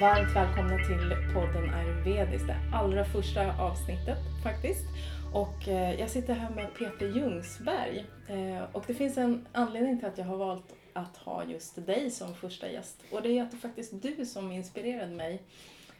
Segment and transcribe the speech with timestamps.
[0.00, 4.84] Varmt välkomna till podden Ayurvediskt, det allra första avsnittet faktiskt.
[5.34, 8.04] Och eh, jag sitter här med Peter Ljungsberg.
[8.28, 12.10] Eh, och det finns en anledning till att jag har valt att ha just dig
[12.10, 13.02] som första gäst.
[13.12, 15.42] Och det är att det faktiskt du som inspirerade mig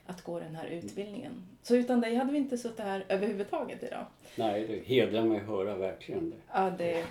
[0.06, 1.32] att gå den här utbildningen.
[1.62, 4.06] Så utan dig hade vi inte suttit här överhuvudtaget idag.
[4.36, 6.36] Nej, det hedrar mig att höra verkligen det.
[6.52, 7.04] Ja, det,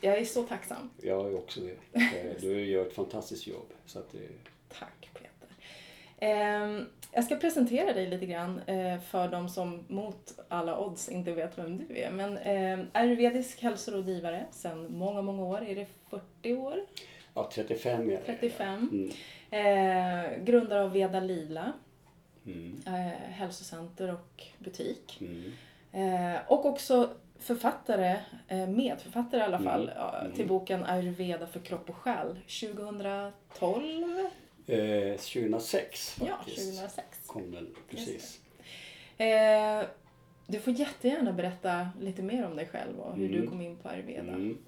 [0.00, 0.90] jag är så tacksam.
[1.02, 1.98] Jag är också det.
[2.00, 3.72] Eh, Du gör ett fantastiskt jobb.
[3.86, 4.18] Så att det,
[7.12, 11.58] jag ska presentera dig lite grann eh, för de som mot alla odds inte vet
[11.58, 12.10] vem du är.
[12.10, 15.62] Men eh, ayurvedisk hälsorådgivare sedan många, många år.
[15.68, 16.80] Är det 40 år?
[17.34, 18.16] ja, 35 är det.
[18.26, 18.90] 35.
[18.92, 19.10] Mm.
[19.50, 21.72] Eh, grundare av Veda Lila,
[22.46, 22.80] Mm.
[22.86, 22.92] eh,
[23.30, 25.20] hälsocenter och butik.
[25.20, 26.38] Mm.
[26.48, 28.16] Och också författare,
[28.48, 29.68] eh, medförfattare i alla Mm.
[29.72, 30.32] fall, Mm.
[30.36, 34.26] till boken Ayurveda för kropp och själ 2012.
[34.66, 37.06] Eh, 2006 Ja, faktiskt 2006.
[37.26, 38.40] kom den precis.
[39.18, 39.82] Eh,
[40.46, 43.40] du får jättegärna berätta lite mer om dig själv och hur Mm.
[43.40, 44.32] du kom in på ayurveda.
[44.32, 44.58] Mm.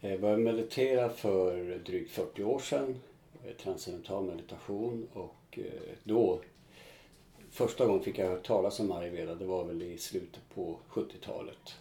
[0.00, 3.00] Jag började meditera för drygt 40 år sedan.
[3.46, 5.64] eh, Transcendental meditation och eh,
[6.04, 6.40] då
[7.50, 11.76] Första gången fick jag höra talas om ayurveda, det var väl i slutet på 70-talet.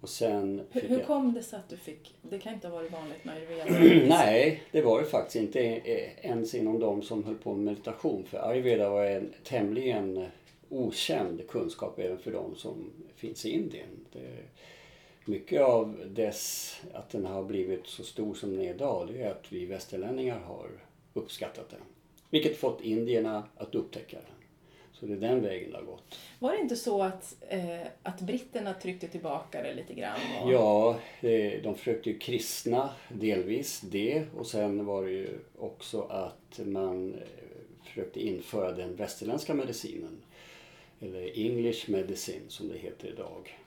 [0.00, 1.06] Och sen Hur, hur jag...
[1.06, 4.04] kom det sig att du fick, det kan inte ha varit vanligt med ayurveda?
[4.08, 8.24] Nej, det var det faktiskt inte eh, ens inom de som höll på med meditation.
[8.24, 10.28] För ayurveda var en tämligen eh,
[10.68, 14.06] okänd kunskap även för de som finns i Indien.
[14.12, 14.36] Det,
[15.24, 19.30] mycket av dess, att den har blivit så stor som den är idag, det är
[19.30, 20.68] att vi västerlänningar har
[21.14, 21.80] uppskattat den.
[22.30, 24.39] Vilket fått indierna att upptäcka den.
[25.00, 26.18] Så det är den vägen det har gått.
[26.38, 30.18] Var det inte så att, eh, att britterna tryckte tillbaka det lite grann?
[30.42, 36.02] Och, Ja, eh, de försökte ju kristna delvis det och sen var det ju också
[36.02, 37.20] att man eh,
[37.84, 40.22] försökte införa den västerländska medicinen.
[41.00, 43.58] Eller English medicine som det heter idag.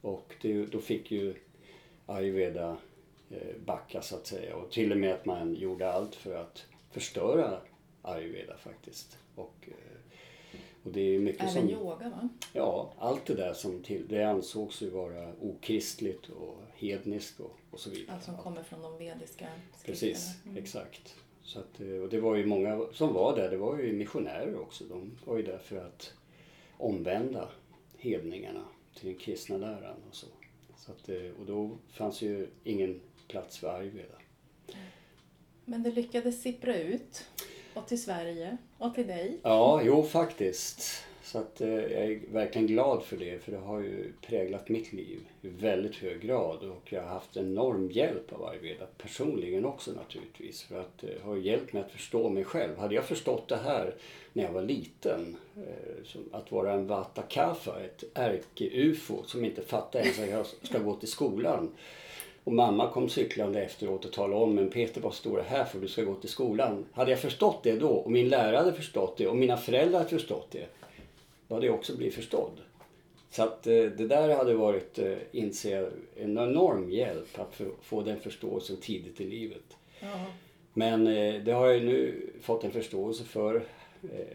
[0.00, 1.34] Och det, då fick ju
[2.06, 2.76] ayurveda
[3.30, 6.64] eh, backa så att säga och till och med att man gjorde allt för att
[6.90, 7.58] förstöra
[8.02, 9.18] ayurveda faktiskt.
[9.34, 9.91] Och, eh,
[10.84, 11.70] och det är mycket Även som...
[11.70, 12.28] yoga va?
[12.52, 17.80] Ja, allt det där som till, det ansågs ju vara okristligt och hedniskt och, och
[17.80, 18.16] så vidare.
[18.16, 19.46] Allt som kommer från de vediska
[19.84, 20.50] Precis, skrifterna.
[20.52, 20.62] Mm.
[20.62, 21.14] exakt.
[21.42, 24.60] Så att, eh, och det var ju många som var där, det var ju missionärer
[24.60, 24.84] också.
[24.84, 26.12] De var ju där för att
[26.76, 27.48] omvända
[27.98, 28.64] hedningarna
[28.94, 30.26] till den kristna läran och så.
[30.76, 34.14] så att, eh, och då fanns ju ingen plats för ayurveda.
[35.64, 37.24] Men det lyckades sippra ut.
[37.74, 38.56] Och till Sverige.
[38.82, 39.38] Och till dig.
[39.42, 41.04] Ja, jo faktiskt.
[41.22, 44.92] Så att eh, jag är verkligen glad för det för det har ju präglat mitt
[44.92, 49.92] liv i väldigt hög grad och jag har haft enorm hjälp av ayurveda personligen också
[49.92, 52.78] naturligtvis för att det har hjälpt mig att förstå mig själv.
[52.78, 53.94] Hade jag förstått det här
[54.32, 57.22] när jag var liten, eh, som att vara en vata
[57.84, 61.70] ett ärke-ufo som inte fattar ens att jag ska gå till skolan
[62.44, 65.78] och mamma kom cyklande efteråt och talade om men Peter vad står det här för?
[65.80, 66.84] Du ska gå till skolan.
[66.92, 70.10] Hade jag förstått det då och min lärare hade förstått det och mina föräldrar hade
[70.10, 70.66] förstått det.
[71.48, 72.60] Då hade jag också blivit förstådd.
[73.30, 78.02] Så att eh, det där hade varit, eh, inser jag, en enorm hjälp att få-
[78.02, 79.76] den förståelsen tidigt i livet.
[80.00, 80.24] Ja.
[80.74, 83.62] Men eh, det har jag nu fått en förståelse för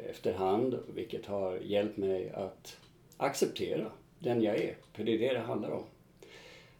[0.09, 2.77] efterhand vilket har hjälpt mig att
[3.17, 3.85] acceptera
[4.19, 4.75] den jag är.
[4.93, 5.83] För det är det det handlar om.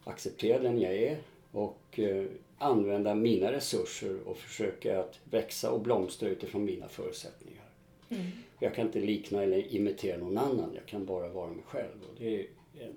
[0.07, 1.18] Acceptera den jag är
[1.51, 2.25] och eh,
[2.57, 7.63] använda mina resurser och försöka att växa och blomstra utifrån mina förutsättningar.
[8.09, 8.25] Mm.
[8.59, 12.03] Jag kan inte likna eller imitera någon annan, jag kan bara vara mig själv.
[12.09, 12.47] Och det är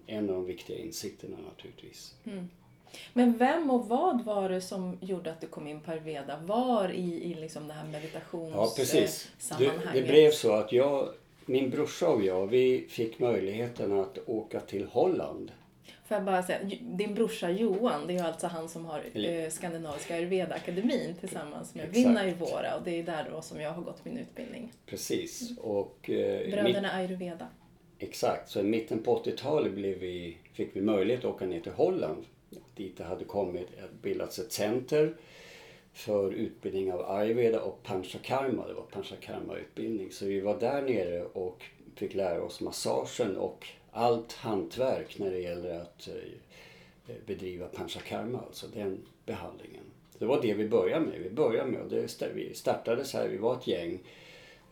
[0.06, 2.14] en, av de viktiga insikterna naturligtvis.
[3.12, 6.40] Men vem och vad var det som gjorde att du kom in på ayurveda?
[6.46, 9.28] Var i, i liksom det här meditations Ja, precis.
[9.58, 11.08] Det, det blev så att jag,
[11.46, 15.52] min brorsa och jag, vi fick möjligheten att åka till Holland.
[16.10, 19.50] Får jag bara säga, din brorsa Johan, det är ju alltså han som har eh,
[19.50, 21.88] Skandinaviska ayurveda-akademin tillsammans med.
[21.88, 24.72] Vinna Våra och det är där då som jag har gått min utbildning.
[24.86, 25.58] Precis.
[25.58, 27.48] Och, eh, mitt, Bröderna ayurveda.
[27.98, 31.72] exakt, så i mitten på 80-talet blev vi, fick vi möjlighet att åka ner till
[31.72, 32.24] Holland.
[32.74, 33.68] Dit det hade kommit,
[34.02, 35.14] bildats ett center
[35.92, 38.66] för utbildning av ayurveda och panchakarma.
[38.66, 40.10] Det var panchakarma-utbildning.
[40.10, 41.64] Så vi var där nere och
[41.94, 46.14] fick lära oss massagen och allt hantverk när det gäller att eh,
[47.06, 49.84] eh, bedriva panchakarma, alltså den behandlingen.
[50.18, 51.20] Det var det vi började med.
[51.20, 52.54] Vi började med och det, vi
[53.12, 53.98] här, vi var ett gäng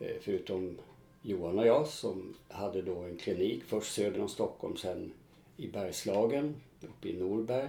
[0.01, 0.79] eh, förutom
[1.23, 5.13] Johan och jag som hade då en klinik först söder om Stockholm, sen
[5.57, 7.69] i Bergslagen uppe i Norberg.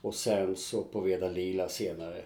[0.00, 2.22] Och sen så på Veda Lila senare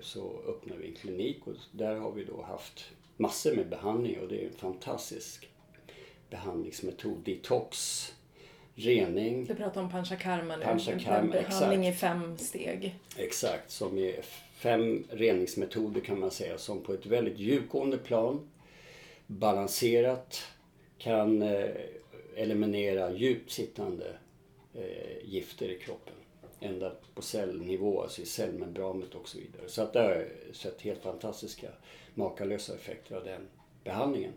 [0.00, 2.84] så öppnade vi en klinik och där har vi då haft
[3.16, 5.48] massor med behandling och det är en fantastisk
[6.30, 7.18] behandlingsmetod.
[7.24, 8.12] Detox,
[8.74, 9.44] rening.
[9.44, 10.64] Du pratar om panchakarma nu.
[10.64, 11.96] Panchakarma, behandling exakt.
[11.96, 12.94] i fem steg.
[13.16, 14.22] Exakt, som är
[14.54, 18.48] fem reningsmetoder kan man säga som på ett väldigt djupgående plan
[19.26, 20.44] balanserat
[20.98, 21.70] kan eh,
[22.36, 24.06] eliminera djupt sittande
[24.74, 26.14] eh, gifter i kroppen.
[26.60, 29.68] Ända på cellnivå, alltså i cellmembranet och så vidare.
[29.68, 31.68] Så att det har jag sett helt fantastiska,
[32.14, 33.48] makalösa effekter av den
[33.84, 34.32] behandlingen.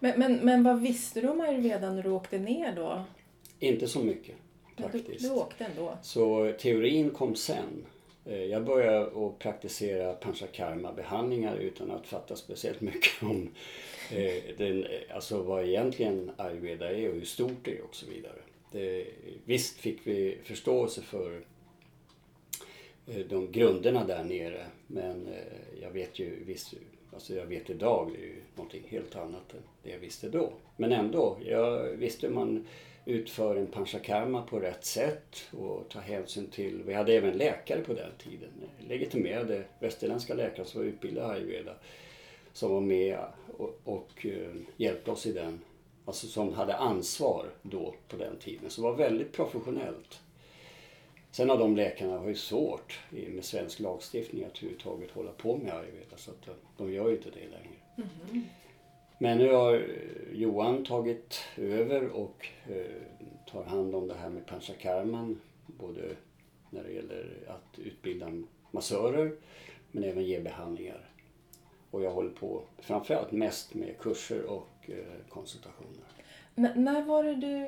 [0.00, 3.04] Men, men, men vad visste du om ayurveda när du åkte ner då?
[3.58, 4.34] Inte så mycket
[4.76, 5.98] Men Du, du åkte ändå?
[6.02, 7.86] Så teorin kom sen.
[8.24, 13.50] Eh, Jag började att praktisera panchakarma-behandlingar utan att fatta speciellt mycket om
[14.10, 18.06] eh, den, eh, alltså vad egentligen ayurveda är och hur stort det är och så
[18.06, 18.38] vidare.
[18.72, 19.06] Det,
[19.44, 21.44] visst fick vi förståelse för
[23.28, 25.28] de grunderna där nere men
[25.82, 26.74] jag vet ju visst,
[27.14, 30.52] alltså jag vet idag det är ju någonting helt annat än det jag visste då.
[30.76, 32.66] Men ändå, jag visste hur man
[33.04, 37.94] utför en panchakarma på rätt sätt och tar hänsyn till, vi hade även läkare på
[37.94, 38.50] den tiden,
[38.88, 41.74] legitimerade västerländska läkare som var utbildade i ayurveda
[42.54, 43.18] som var med
[43.58, 45.60] och, och eh, hjälpte oss i den,
[46.04, 48.70] alltså som hade ansvar då på den tiden.
[48.70, 50.20] Så det var väldigt professionellt.
[51.34, 55.74] Sen har de läkarna har ju svårt med svensk lagstiftning att överhuvudtaget hålla på med
[55.74, 58.08] ayurveda så att eh, de gör ju inte det längre.
[59.18, 59.80] Men nu har eh,
[60.32, 63.02] Johan tagit över och eh,
[63.52, 65.40] tar hand om det här med panchakarman.
[65.66, 66.16] Både
[66.70, 68.28] när det gäller att utbilda
[68.70, 69.36] massörer
[69.92, 71.08] men även ge behandlingar.
[71.90, 74.90] Och jag håller på framförallt mest med kurser och
[75.28, 76.04] konsultationer.
[76.56, 77.66] N- när var det du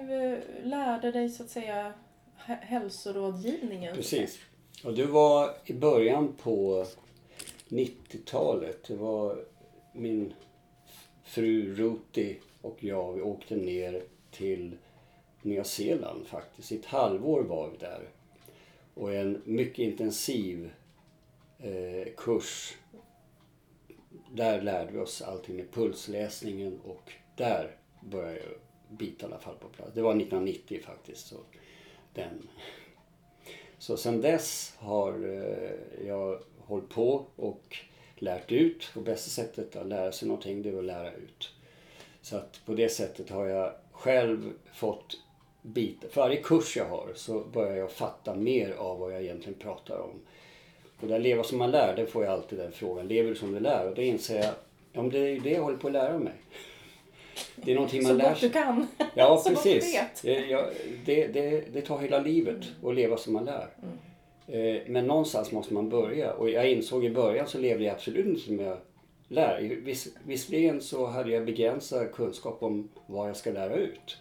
[0.69, 1.93] lärde dig så att säga
[2.47, 3.97] hälsorådgivningen?
[3.97, 4.39] Precis.
[4.85, 6.87] Och det var i början på
[7.69, 8.85] 90-talet.
[8.89, 9.45] Det var
[9.93, 10.35] min
[11.23, 14.77] fru Ruti och jag, vi åkte ner till
[15.43, 16.73] Nya Zeeland faktiskt.
[16.73, 18.09] I ett halvår var vi där.
[18.95, 20.71] Och en mycket intensiv
[21.59, 22.77] eh, kurs.
[24.33, 28.41] Där lärde vi oss allting med pulsläsningen och där började
[28.99, 29.95] jag falla fall på plats.
[29.95, 31.27] Det var 1990 faktiskt.
[31.27, 31.37] Så
[32.17, 32.49] den.
[33.79, 37.77] Så sen dess har eh, jag hållit på och
[38.17, 38.91] lärt ut.
[38.95, 41.53] Och bästa sättet att lära sig någonting det är att lära ut.
[42.23, 45.21] Så att på det sättet har jag själv fått
[45.63, 46.09] bita.
[46.09, 49.99] För varje kurs jag har så börjar jag fatta mer av vad jag egentligen pratar
[49.99, 50.21] om.
[51.01, 53.09] Och där leva som man lär, det får jag alltid den frågan.
[53.09, 53.89] Lever du som du lär?
[53.89, 54.55] Och då inser jag,
[54.93, 56.35] ja men det är ju det jag håller på att lära mig.
[57.57, 58.49] Det är någonting man Så lär gott sig.
[58.49, 58.87] du kan.
[59.15, 59.95] Ja, Så gott du precis.
[59.95, 60.23] vet.
[60.23, 60.69] Det, ja,
[61.05, 63.69] det, det, det tar hela livet att leva som man lär.
[64.49, 66.33] Eh, Men någonstans måste man börja.
[66.33, 68.79] Och jag insåg i början så levde jag absolut inte som jag
[69.29, 69.61] lär.
[69.61, 74.19] Viss, visserligen så hade jag begränsad kunskap om vad jag ska lära ut.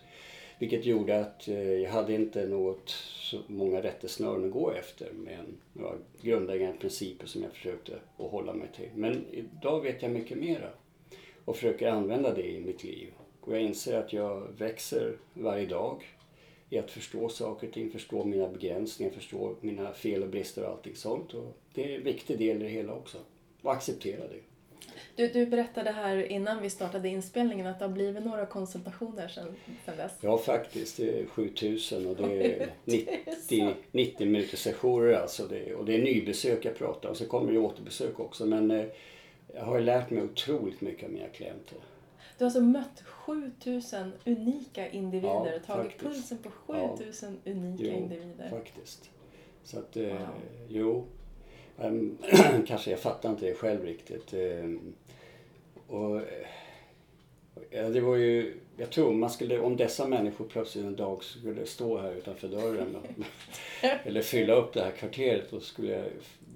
[0.60, 2.90] Vilket gjorde att eh, jag hade inte något
[3.22, 5.08] så många rättesnören att gå efter.
[5.14, 8.90] Men några grundläggande principer som jag försökte att hålla mig till.
[8.96, 10.70] Men idag vet jag mycket mera.
[11.46, 13.14] Och försöker använda det i mitt liv.
[13.42, 16.04] Och jag inser att jag växer varje dag
[16.70, 20.72] i att förstå saker och ting, förstå mina begränsningar, förstå mina fel och brister och
[20.72, 21.34] allting sånt.
[21.34, 23.18] Och det är en viktig del i det hela också.
[23.62, 24.40] Och acceptera det.
[25.16, 29.56] Du, du berättade här innan vi startade inspelningen att det har blivit några konsultationer sedan,
[29.86, 30.12] sedan dess.
[30.22, 30.98] Ja, faktiskt.
[30.98, 32.24] Det är 7000 och det
[32.62, 35.48] är Det är 90, 90 minuters sessioner alltså.
[35.48, 37.16] Det, och det är nybesök jag pratar om.
[37.16, 38.46] Så kommer det återbesök också.
[38.46, 38.86] Men eh,
[39.56, 41.78] jag har lärt mig otroligt mycket av mina klienter.
[42.38, 46.04] Du har alltså mött 7000 unika individer Ja, och tagit faktiskt.
[46.04, 48.50] pulsen på 7000 unika Jo, individer.
[48.50, 49.10] faktiskt.
[49.64, 50.20] Så att, eh, Wow.
[50.68, 51.06] jo.
[51.80, 52.18] Ehm,
[52.68, 54.34] kanske jag fattar inte det själv riktigt.
[54.34, 54.94] Ehm,
[55.88, 56.24] och, eh,
[57.70, 61.66] ja, det var ju, jag tror man skulle, om dessa människor plötsligt en dag skulle
[61.66, 63.06] stå här utanför dörren och,
[64.06, 66.06] eller fylla upp det här kvarteret då skulle jag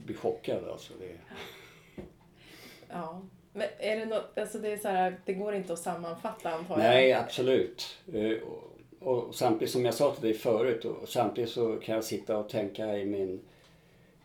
[0.06, 0.94] bli chockad alltså.
[1.00, 1.16] Det,
[2.90, 3.22] Ja.
[3.54, 6.76] Men är det något, alltså det är så här, det går inte att sammanfatta antar
[6.80, 6.84] jag?
[6.90, 7.98] Nej, absolut.
[8.14, 8.32] Eh,
[9.00, 12.38] Och, och samtidigt som jag sa till dig förut, och samtidigt så kan jag sitta
[12.38, 13.40] och tänka i min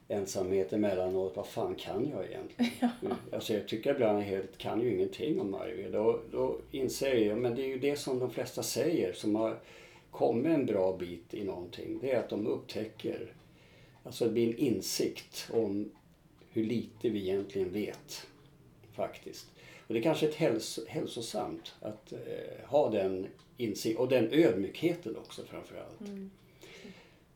[0.08, 2.90] ensamhet emellanåt, vad fan kan jag egentligen?
[3.32, 5.98] Alltså jag tycker ibland jag helt kan ju ingenting om ayurveda.
[5.98, 9.58] Då, då inser jag, men det är ju det som de flesta säger som har
[10.10, 11.98] kommit en bra bit i någonting.
[12.00, 13.32] Det är att de upptäcker,
[14.04, 15.90] alltså det blir en insikt om
[16.52, 18.26] hur lite vi egentligen vet.
[18.94, 19.46] Faktiskt.
[19.86, 25.16] Och det är kanske ett häls hälsosamt att eh, ha den insikt och den ödmjukheten
[25.16, 26.00] också framförallt.
[26.00, 26.30] Mm.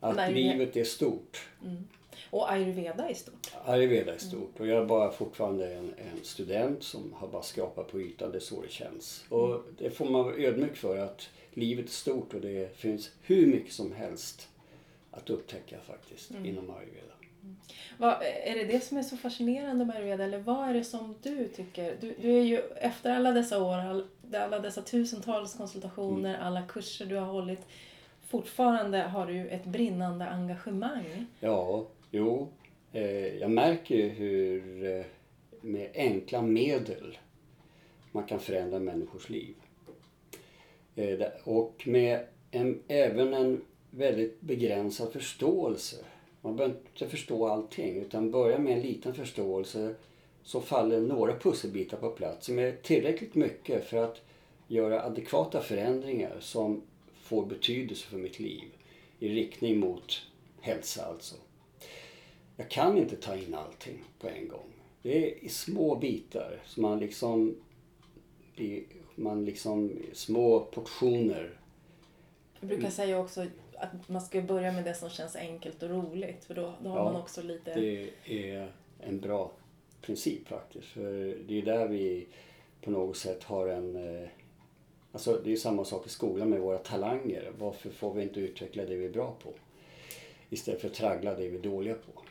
[0.01, 1.47] Att det- livet är stort.
[1.65, 1.89] Mm.
[2.31, 3.51] Och ayurveda är stort.
[3.65, 7.91] Ayurveda är stort och jag är bara fortfarande en, en student som har bara skrapat
[7.91, 8.31] på ytan.
[8.31, 9.25] Det är så det känns.
[9.29, 13.47] Och det får man vara ödmjuk för att livet är stort och det finns hur
[13.47, 14.49] mycket som helst
[15.11, 17.15] att upptäcka faktiskt inom ayurveda.
[17.99, 21.15] Vad, är det det som är så fascinerande med ayurveda eller vad är det som
[21.23, 21.97] du tycker?
[22.01, 27.07] Du, du är ju efter alla dessa år, all, alla dessa tusentals konsultationer, alla kurser
[27.07, 27.61] du har hållit.
[28.29, 31.27] Fortfarande har du ett brinnande engagemang.
[31.41, 32.49] Ja, jo.
[32.93, 35.05] Eh, jag märker ju hur eh,
[35.61, 37.19] med enkla medel
[38.13, 39.55] man kan förändra människors liv.
[40.97, 45.97] Eh, och med en, även en väldigt begränsad förståelse.
[46.43, 49.95] Man behöver inte förstå allting utan börja med en liten förståelse
[50.43, 54.23] så faller några pusselbitar på plats som är tillräckligt mycket för att
[54.69, 56.83] göra adekvata förändringar som
[57.23, 58.65] får betydelse för mitt liv
[59.19, 60.23] i riktning mot
[60.61, 61.37] hälsa alltså.
[62.57, 64.73] Jag kan inte ta in allting på en gång.
[65.03, 67.57] Det är i små bitar som man liksom
[68.57, 71.59] i, man liksom små portioner.
[72.61, 73.47] Jag brukar säga också
[73.81, 76.97] att man ska börja med det som känns enkelt och roligt för då, då har
[76.99, 77.75] Ja, man också lite...
[77.75, 79.51] Det är en bra
[80.01, 80.87] princip faktiskt.
[80.87, 82.27] För det är där vi
[82.83, 84.17] på något sätt har en...
[84.23, 84.29] eh,
[85.13, 87.53] Alltså det är samma sak i skolan med våra talanger.
[87.59, 89.53] Varför får vi inte utveckla det vi är bra på?
[90.51, 92.23] Istället för att traggla det vi är dåliga på.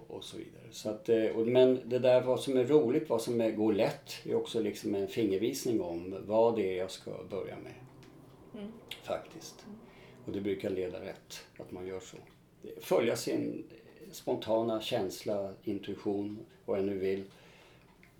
[0.00, 0.62] Och, och så vidare.
[0.70, 3.72] Så att, eh, och, men det där vad som är roligt, vad som är, går
[3.72, 7.72] lätt är också liksom en fingervisning om vad det är jag ska börja med.
[9.02, 9.66] Faktiskt.
[10.26, 12.16] Och det brukar leda rätt att man gör så.
[12.80, 13.64] Följa sin
[14.12, 17.24] spontana känsla, intuition, vad jag nu vill.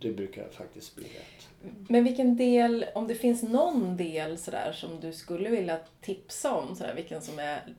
[0.00, 1.48] Det brukar faktiskt bli rätt.
[1.88, 6.76] Men vilken del, om det finns någon del sådär som du skulle vilja tipsa om,
[6.76, 7.74] sådär, vilken som är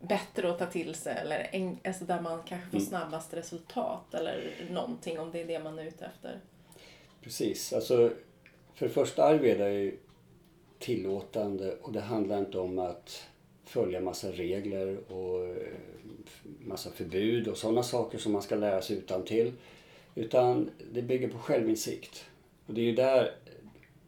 [0.00, 2.88] bättre att ta till sig eller en, alltså där man kanske får Mm.
[2.88, 6.40] snabbast resultat eller någonting om det är det man är ute efter.
[7.22, 7.72] Precis.
[7.72, 8.12] Alltså,
[8.74, 9.96] för det första Ayurveda är ju
[10.80, 13.22] tillåtande och det handlar inte om att
[13.64, 15.72] följa massa regler och eh,
[16.60, 19.52] massa förbud och sådana saker som man ska lära sig utan till.
[20.14, 22.24] Utan det bygger på självinsikt.
[22.66, 23.34] Och det är ju där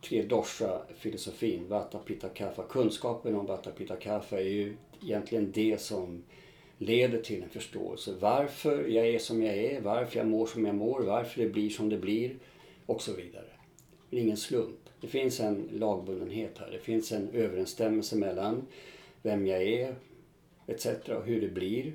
[0.01, 6.23] tre dosha-filosofin, Vata, Pitta, Kapha, kunskapen om Vata, Pitta, Kapha är ju egentligen det som
[6.79, 8.15] leder till en förståelse.
[8.21, 11.71] Varför jag är som jag är, varför jag mår som jag mår, varför det blir
[11.71, 12.37] som det blir
[12.87, 13.51] och så vidare.
[14.11, 14.82] Det är ingen slump.
[15.03, 16.71] Det finns en lagbundenhet här.
[16.71, 18.67] Det finns en överensstämmelse mellan
[19.23, 19.95] vem jag är
[20.67, 20.87] etc.
[20.87, 21.93] och hur det blir.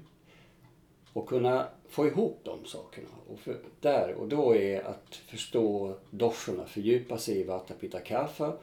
[1.13, 3.07] Och kunna få ihop de sakerna.
[3.27, 8.57] Och, för, där, och då är att förstå doshorna, fördjupa sig i Vata Pitta Kapha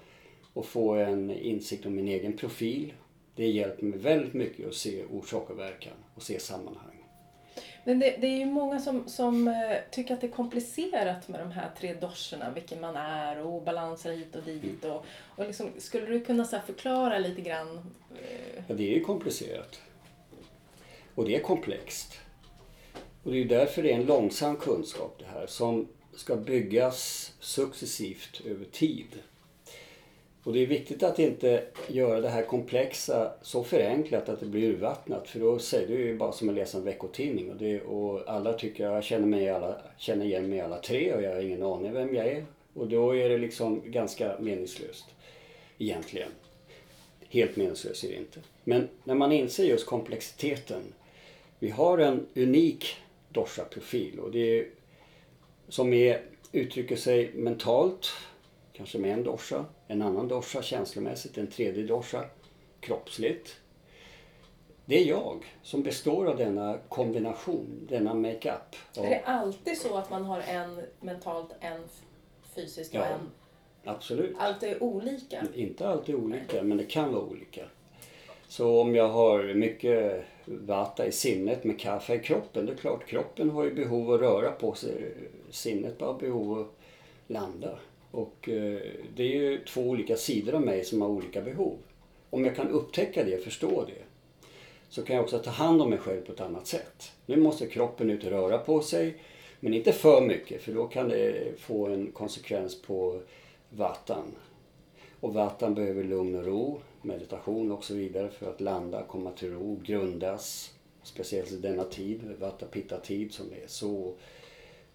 [0.53, 2.93] och få en insikt om min egen profil.
[3.37, 6.94] Det hjälper mig väldigt mycket att se orsak och verkan och se sammanhang.
[7.85, 9.55] Men det, det är ju många som, som eh,
[9.91, 14.13] tycker att det är komplicerat med de här tre doscherna, vilken man är och obalanser
[14.13, 14.85] hit och dit.
[14.85, 15.05] Och,
[15.37, 17.95] och liksom, skulle du kunna så förklara lite grann?
[18.21, 19.81] eh, Ja, det är ju komplicerat.
[21.15, 22.19] Och det är komplext.
[23.23, 27.33] Och det är ju därför det är en långsam kunskap det här som ska byggas
[27.41, 29.09] successivt över tid.
[30.45, 34.69] Och det är viktigt att inte göra det här komplexa så förenklat att det blir
[34.69, 35.29] urvattnat.
[35.29, 37.51] För då säger du ju bara som att läsa en veckotidning.
[37.51, 41.23] Och, det, och alla tycker jag känner, mig alla, känner igen mig alla tre och
[41.23, 42.45] jag har ingen aning vem jag är.
[42.75, 45.05] Och då är det liksom ganska meningslöst.
[45.79, 46.29] Egentligen.
[47.29, 48.41] Helt meningslöst är det inte.
[48.65, 50.83] Men när man inser just komplexiteten.
[51.59, 52.97] Vi har en unik
[53.29, 54.67] dosha-profil och det är,
[55.69, 56.23] som är,
[56.53, 58.13] uttrycker sig mentalt,
[58.77, 62.25] kanske med en dosha, en annan dosha känslomässigt, en tredje dosha
[62.81, 63.57] kroppsligt.
[64.85, 68.77] Det är jag som består av denna kombination, denna makeup.
[68.97, 71.83] Är det alltid så att man har en mentalt, en
[72.55, 73.05] fysiskt och Ja.
[73.05, 73.31] en...
[73.85, 74.37] Absolut.
[74.39, 75.47] Allt är olika?
[75.55, 77.65] Inte alltid olika, men det kan vara olika.
[78.49, 83.07] Så om jag har mycket vata i sinnet med kaffe i kroppen, det är klart
[83.07, 85.15] kroppen har ju behov att röra på sig.
[85.51, 86.67] Sinnet har behov att
[87.27, 87.79] landa.
[88.15, 88.81] Och eh,
[89.17, 91.79] det är ju två olika sidor av mig som har olika behov.
[92.31, 94.03] Om jag kan upptäcka det, förstå det,
[94.89, 97.13] så kan jag också ta hand om mig själv på ett annat sätt.
[97.27, 99.17] Nu måste kroppen ut och röra på sig,
[99.61, 103.21] men inte för mycket för då kan det få en konsekvens på
[103.71, 104.35] vatan.
[105.21, 109.53] Och vatan behöver lugn och ro, meditation och så vidare för att landa, komma till
[109.53, 110.75] ro, grundas.
[111.03, 114.15] Speciellt i denna tid, vata pitta tid som är så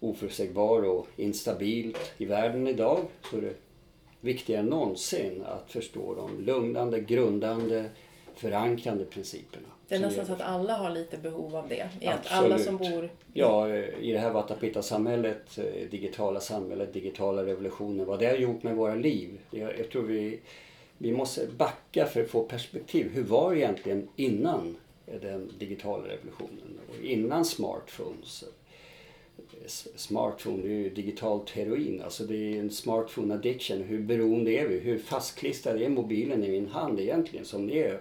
[0.00, 2.98] oförutsägbar och instabil i världen idag.
[3.30, 3.54] Så är det
[4.20, 7.90] viktigare än någonsin att förstå de lugnande, grundande
[8.34, 9.68] förankrande principerna.
[9.88, 11.82] Det är nästan så att alla har lite behov av det.
[11.82, 12.24] Absolut.
[12.30, 13.10] Alla som bor...
[13.32, 18.76] Ja, i det här Vatapita-samhället, eh, digitala samhället, digitala revolutionen, vad det har gjort med
[18.76, 19.40] våra liv.
[19.50, 20.40] Jag, jag tror vi,
[20.98, 23.10] vi måste backa för att få perspektiv.
[23.14, 24.76] Hur var det egentligen innan
[25.20, 26.78] den digitala revolutionen?
[26.88, 28.44] Och innan smartphones?
[29.96, 32.02] Smartphone, det är ju digitalt heroin.
[32.02, 33.82] Alltså det är en smartphone addiction.
[33.82, 34.78] Hur beroende är vi?
[34.78, 37.44] Hur fastklistrad är mobilen i min hand egentligen?
[37.44, 38.00] Som ni är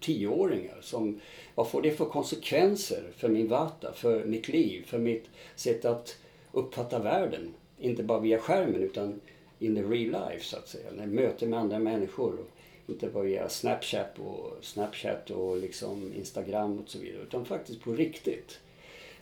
[0.00, 0.78] tioåringar.
[0.80, 1.20] Som,
[1.54, 5.24] vad får det för konsekvenser för min vata, för mitt liv, för mitt
[5.56, 6.16] sätt att
[6.52, 7.54] uppfatta världen?
[7.78, 9.20] Inte bara via skärmen utan
[9.58, 10.90] in the real life så att säga.
[10.96, 12.38] När möter med andra människor.
[12.86, 17.22] Inte bara via Snapchat och, Snapchat och liksom Instagram och så vidare.
[17.22, 18.58] Utan faktiskt på riktigt.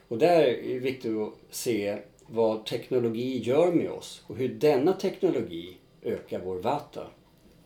[0.08, 4.92] Och där är det viktigt att se vad teknologi gör med oss och hur denna
[4.92, 7.06] teknologi ökar vår vata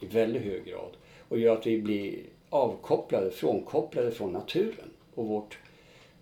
[0.01, 0.97] i väldigt hög grad
[1.29, 2.19] och gör att vi blir
[2.51, 5.59] avkopplade, frånkopplade från naturen och vårt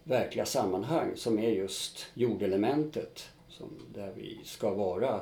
[0.04, 5.14] verkliga sammanhang som är just jordelementet som där vi ska vara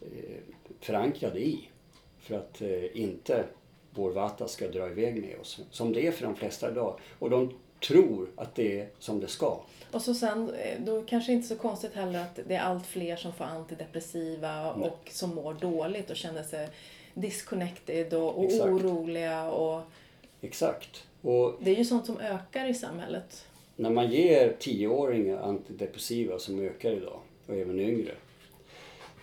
[0.00, 0.40] eh,
[0.80, 1.68] förankrade i
[2.18, 3.44] för att eh, inte
[3.90, 7.00] vår vata ska dra iväg med oss som det är för de flesta idag.
[7.18, 7.52] Och de
[7.86, 9.60] tror att det är som det ska.
[9.92, 13.16] Och så sen, eh, då kanske inte så konstigt heller att det är allt fler
[13.16, 14.88] som får antidepressiva Nej.
[14.88, 16.68] och som mår dåligt och känner sig
[17.14, 18.64] disconnected och, och Exakt.
[18.64, 19.50] oroliga.
[19.50, 19.82] Och
[20.40, 21.04] Exakt.
[21.22, 23.46] Och det är ju sånt som ökar i samhället.
[23.76, 28.12] när man ger tioåringar antidepressiva som ökar idag och även yngre.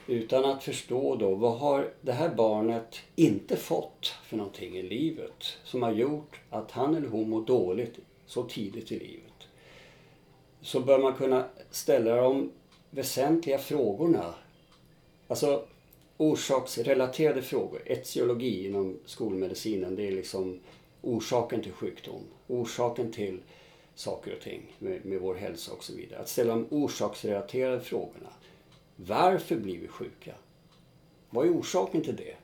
[0.07, 5.57] Utan att förstå då vad har det här barnet inte fått för någonting i livet
[5.63, 9.32] som har gjort att han eller hon mår dåligt så tidigt i livet.
[10.63, 12.51] Så bör man kunna ställa de
[12.89, 14.33] väsentliga frågorna.
[15.27, 15.65] Alltså
[16.17, 17.81] orsaksrelaterade frågor.
[17.85, 20.59] Etiologi inom skolmedicinen det är liksom
[21.01, 22.21] orsaken till sjukdom.
[22.47, 23.39] Orsaken till
[23.95, 26.19] saker och ting med, med vår hälsa och så vidare.
[26.19, 28.29] Att ställa de orsaksrelaterade frågorna.
[28.95, 30.33] Varför blir vi sjuka?
[31.29, 32.35] Vad är orsaken till det?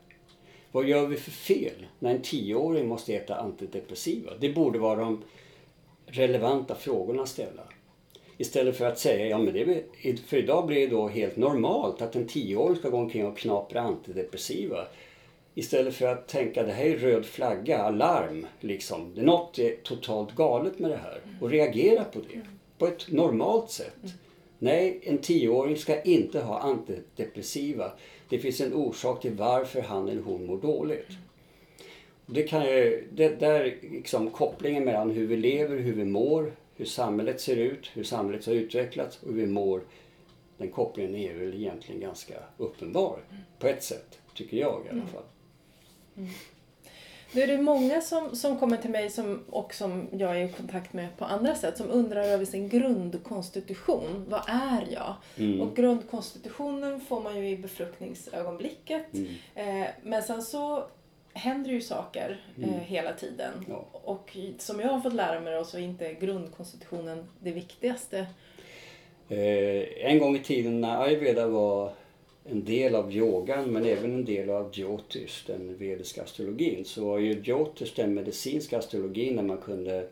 [0.72, 4.32] Vad gör vi för fel när en tioåring måste äta antidepressiva?
[4.40, 5.22] Det borde vara de
[6.06, 7.62] relevanta frågorna att ställa.
[8.40, 12.02] Istället för att säga, ja men det är, för idag blir det då helt normalt
[12.02, 14.86] att en tioåring ska gå omkring och knapra antidepressiva.
[15.54, 19.12] Istället för att tänka, det här är röd flagga, alarm, liksom.
[19.14, 21.20] Det är något är totalt galet med det här.
[21.40, 22.40] Och reagera på det.
[22.78, 24.14] På ett normalt sätt.
[24.58, 27.92] Nej, en tioåring ska inte ha antidepressiva.
[28.28, 31.08] Det finns en orsak till varför han eller hon mår dåligt.
[32.26, 36.86] Det kan ju, det där liksom kopplingen mellan hur vi lever, hur vi mår, hur
[36.86, 39.82] samhället ser ut, hur samhället har utvecklats och hur vi mår.
[40.56, 43.18] Den kopplingen är väl egentligen ganska uppenbar
[43.58, 45.22] på ett sätt, tycker jag i alla fall.
[47.32, 50.52] Nu är det många som, som kommer till mig som, och som jag är i
[50.52, 54.24] kontakt med på andra sätt som undrar över sin grundkonstitution.
[54.28, 55.14] Vad är jag?
[55.36, 55.60] Mm.
[55.60, 59.14] Och grundkonstitutionen får man ju i befruktningsögonblicket.
[59.14, 59.34] Mm.
[59.54, 60.84] Eh, men sen så
[61.32, 62.80] händer ju saker eh, Mm.
[62.80, 63.52] hela tiden.
[63.68, 63.86] Ja.
[63.92, 68.26] Och som jag har fått lära mig då så är inte grundkonstitutionen det viktigaste.
[69.28, 71.92] Eh, en gång i tiden när ayurveda var
[72.44, 77.18] en del av yogan men även en del av jyotish, den vediska astrologin, så var
[77.18, 80.08] ju jyotish den medicinska astrologin där man kunde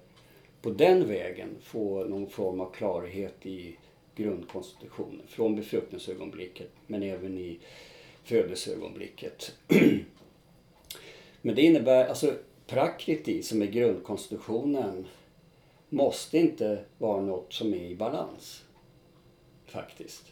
[0.62, 3.76] på den vägen få någon form av klarhet i
[4.16, 7.58] grundkonstitutionen från befruktningsögonblicket men även i
[8.24, 9.52] födelseögonblicket.
[11.42, 12.34] men det innebär, alltså
[12.66, 15.06] prakriti som är grundkonstitutionen
[15.88, 18.64] måste inte vara något som är i balans.
[19.66, 20.24] Faktiskt.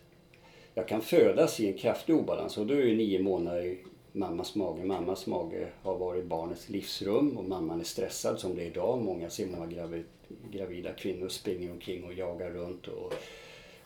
[0.74, 3.78] Jag kan födas i en kraftig obalans och då är det nio månader i
[4.12, 4.84] mammas mage.
[4.84, 9.02] Mammas mage har varit barnets livsrum och mamman är stressad som det är idag.
[9.02, 10.04] Många ser många gravid,
[10.52, 13.12] gravida kvinnor springer omkring och jagar runt och,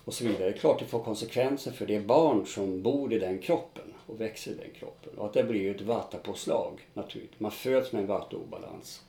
[0.05, 0.45] och så vidare.
[0.45, 4.21] Det är klart det får konsekvenser för det barn som bor i den kroppen och
[4.21, 5.19] växer i den kroppen.
[5.19, 7.41] Och att det blir ju ett vatapåslag naturligt.
[7.41, 9.03] Man föds med en vatteobalans.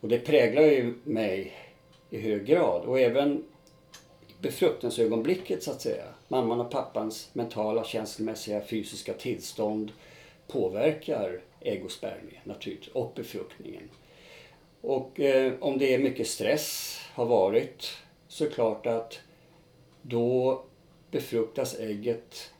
[0.00, 1.52] Och det präglar ju mig
[2.10, 3.44] i hög grad och även
[4.40, 6.04] befruktningsögonblicket så att säga.
[6.28, 9.92] Mamman och pappans mentala, känslomässiga, fysiska tillstånd
[10.46, 13.90] påverkar ägg och spermie naturligtvis och befruktningen.
[14.80, 17.96] Och eh, om det är mycket stress har varit
[18.28, 19.20] så är det klart att
[20.02, 20.62] då
[21.10, 22.53] befruktas ägget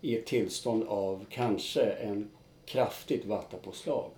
[0.00, 2.28] i ett tillstånd av kanske en
[2.64, 4.10] kraftigt vattapåslag.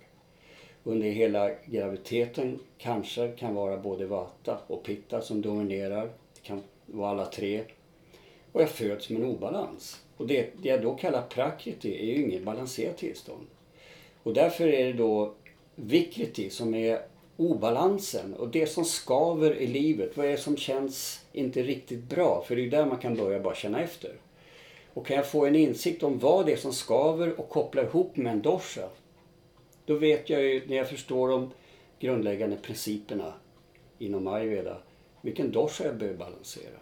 [0.83, 6.05] Under hela graviditeten kanske kan vara både vata och pitta som dominerar.
[6.05, 7.63] Det kan vara alla tre.
[8.51, 10.01] Och jag föds med en obalans.
[10.17, 13.47] Och det, det jag då kallar prakriti är ju inget balanserat tillstånd.
[14.23, 15.33] Och därför är det då
[15.75, 17.01] vikriti som är
[17.37, 20.17] obalansen och det som skaver i livet.
[20.17, 22.43] Vad är det som känns inte riktigt bra?
[22.47, 24.11] För det är ju där man kan börja bara känna efter.
[24.93, 28.17] Och kan jag få en insikt om vad det är som skaver och koppla ihop
[28.17, 28.89] med en dosha.
[29.85, 31.51] Då vet jag ju när jag förstår de
[31.99, 33.33] grundläggande principerna
[33.99, 34.77] inom ayurveda
[35.21, 36.79] vilken dosha jag behöver balansera.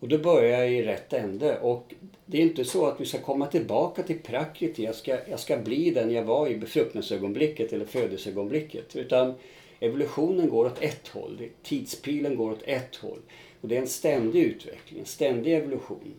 [0.00, 1.60] Och då börjar jag i rätt ände.
[1.60, 1.94] Och
[2.26, 4.84] det är inte så att vi ska komma tillbaka till prakriti.
[4.84, 8.96] Jag ska, jag ska bli den jag var i befruktningsögonblicket eller födelseögonblicket.
[8.96, 9.34] Utan
[9.80, 11.42] evolutionen går åt ett håll.
[11.62, 13.20] Tidspilen går åt ett håll.
[13.60, 16.14] Och det är en ständig utveckling, en ständig evolution.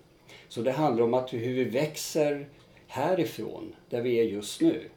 [0.52, 2.48] Så det handlar om att hur vi växer
[2.88, 4.90] härifrån, där vi är just nu.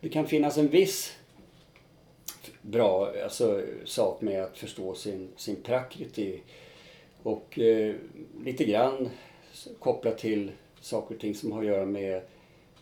[0.00, 1.16] Det kan finnas en viss
[2.62, 6.40] bra alltså, sak med att förstå sin, sin prakriti
[7.22, 7.94] och eh,
[8.44, 9.10] lite grann
[9.78, 12.22] kopplat till saker och ting som har att göra med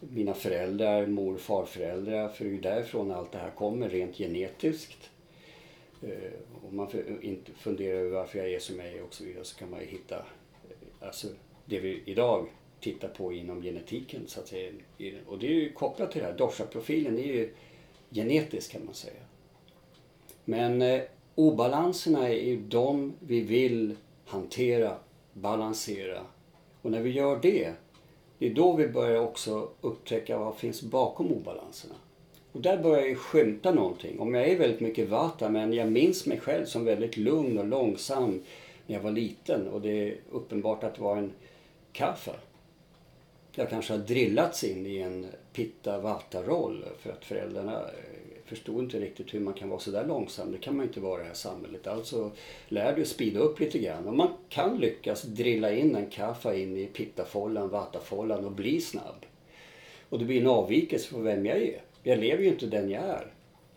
[0.00, 2.28] mina föräldrar, mor och farföräldrar.
[2.28, 5.10] För det är ju därifrån allt det här kommer rent genetiskt.
[6.02, 6.32] Eh,
[6.68, 6.88] om man
[7.22, 9.80] inte funderar över varför jag är som jag är och så vidare så kan man
[9.80, 11.28] ju hitta eh, alltså,
[11.66, 12.46] det vi idag
[12.80, 14.22] tittar på inom genetiken.
[14.26, 14.72] Så att säga.
[15.26, 16.38] Och det är ju kopplat till det här.
[16.38, 17.54] Dosha-profilen är ju
[18.10, 19.20] genetisk kan man säga.
[20.44, 21.02] Men eh,
[21.34, 24.96] obalanserna är ju de vi vill hantera,
[25.32, 26.20] balansera.
[26.82, 27.72] Och när vi gör det,
[28.38, 31.94] det är då vi börjar också upptäcka vad finns bakom obalanserna.
[32.52, 34.20] Och där börjar jag skymta någonting.
[34.20, 37.66] Om jag är väldigt mycket vata men jag minns mig själv som väldigt lugn och
[37.66, 38.42] långsam
[38.86, 41.32] när jag var liten och det är uppenbart att det var en
[41.96, 42.32] kaffe.
[43.54, 48.84] Jag kanske har drillats in i en pitta vata roll för att föräldrarna eh, förstod
[48.84, 50.52] inte riktigt hur man kan vara så där långsam.
[50.52, 51.86] Det kan man inte vara i det här samhället.
[51.86, 52.30] Alltså
[52.68, 54.06] lär dig att speeda upp lite grann.
[54.06, 59.26] Och man kan lyckas drilla in en kaffa in i pittafållan, vattafållan och bli snabb.
[60.08, 61.82] Och det blir en avvikelse för vem jag är.
[62.02, 63.35] Jag lever ju inte den jag är.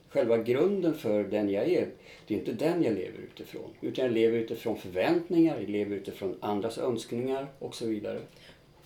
[0.10, 1.88] Själva grunden för den jag är,
[2.28, 3.74] det är inte den jag lever utifrån.
[3.82, 8.20] Utan jag lever utifrån förväntningar, jag lever utifrån andras önskningar och så vidare.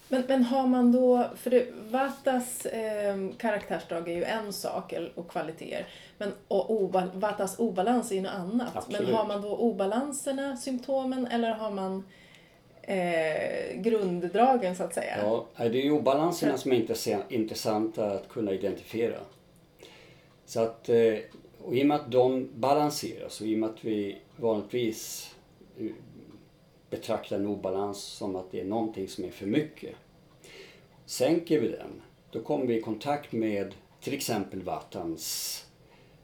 [0.07, 5.27] Men, men har man då, för det, Vatas eh, karaktärsdrag är ju en sak och
[5.27, 5.87] kvaliteter.
[6.17, 8.75] Men och oba, Vatas obalans är ju något annat.
[8.75, 9.07] Absolut.
[9.07, 12.03] Men har man då obalanserna, symptomen, eller har man
[12.81, 15.17] eh, grunddragen så att säga?
[15.21, 16.85] Ja, det är ju obalanserna som är
[17.29, 19.17] intressanta att kunna identifiera.
[20.45, 21.17] Så att, eh,
[21.63, 25.35] och i och med att de balanseras och i och med att vi vanligtvis
[25.79, 25.91] eh,
[26.89, 29.95] betraktar en obalans som att det är någonting som är för mycket
[31.05, 32.01] Sänker vi den,
[32.31, 35.65] då kommer vi i kontakt med till exempel vattans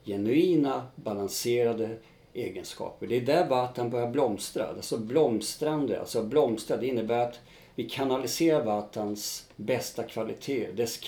[0.05, 1.97] genuina, balanserade
[2.33, 3.07] egenskaper.
[3.07, 4.67] Det är där vatten börjar blomstra.
[4.67, 7.39] Alltså blomstrande, alltså blomstra, det innebär att
[7.75, 10.99] vi kanaliserar vattens bästa kvalitet, dess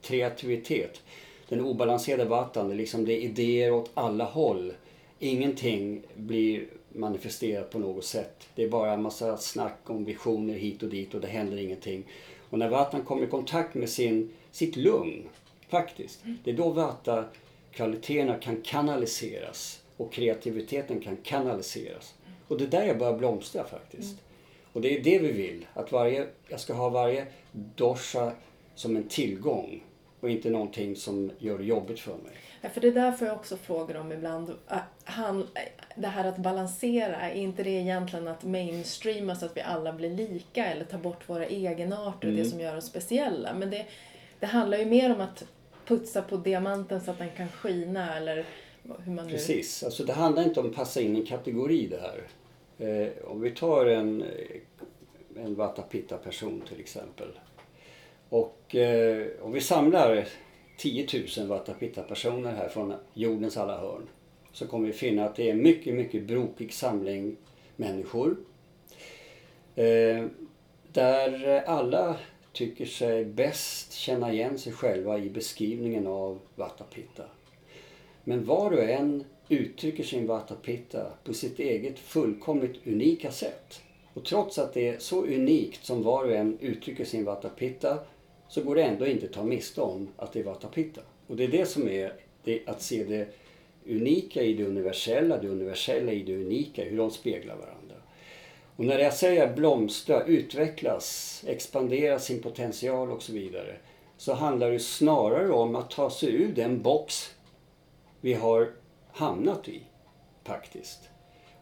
[0.00, 1.02] kreativitet.
[1.48, 4.72] Den obalanserade vatten, det är liksom det är idéer åt alla håll.
[5.18, 8.48] Ingenting blir manifesterat på något sätt.
[8.54, 12.04] Det är bara en massa snack om visioner hit och dit och det händer ingenting.
[12.50, 15.28] Och när vatten kommer i kontakt med sin, sitt lugn,
[15.68, 16.38] faktiskt, mm.
[16.44, 22.14] det är då vattakvaliteterna kan kanaliseras och kreativiteten kan kanaliseras.
[22.48, 24.12] Och det är där jag börjar blomstra faktiskt.
[24.12, 24.24] Mm.
[24.72, 28.32] Och det är det vi vill, att varje, jag ska ha varje dosha
[28.74, 29.82] som en tillgång
[30.20, 32.32] och inte någonting som gör det jobbigt för mig.
[32.60, 34.54] Ja, för det där får jag också frågor om ibland.
[35.04, 35.46] Han,
[35.96, 40.10] det här att balansera, är inte det egentligen att mainstreama så att vi alla blir
[40.10, 42.36] lika eller ta bort våra egenarter och mm.
[42.36, 43.54] det som gör oss speciella?
[43.54, 43.86] Men det,
[44.40, 45.44] det handlar ju mer om att
[45.86, 48.44] putsa på diamanten så att den kan skina eller
[48.98, 49.32] hur man nu...
[49.32, 52.22] Precis, alltså det handlar inte om att passa in i en kategori det här.
[52.78, 54.24] Eh, om vi tar en,
[55.36, 57.28] en Vata Pitta person till exempel.
[58.28, 60.28] Och eh, om vi samlar
[60.78, 61.06] 10
[61.38, 64.08] 000 Vatapitta-personer här från jordens alla hörn
[64.52, 67.36] så kommer vi finna att det är en mycket, mycket brokig samling
[67.76, 68.36] människor.
[69.74, 70.26] Eh,
[70.92, 72.16] där alla
[72.52, 77.24] tycker sig bäst känna igen sig själva i beskrivningen av Vatapitta.
[78.24, 83.80] Men var och en uttrycker sin Vatapitta på sitt eget fullkomligt unika sätt.
[84.14, 87.98] Och trots att det är så unikt som var och en uttrycker sin Vatapitta
[88.48, 91.00] så går det ändå inte att ta miste om att det var tapita.
[91.26, 92.12] Och det är det som är
[92.44, 93.28] det, att se det
[93.86, 97.94] unika i det universella, det universella i det unika, hur de speglar varandra.
[98.76, 103.76] Och när jag säger blomstra, utvecklas, expandera sin potential och så vidare
[104.16, 107.34] så handlar det snarare om att ta sig ur den box
[108.20, 108.70] vi har
[109.12, 109.82] hamnat i,
[110.44, 110.98] faktiskt.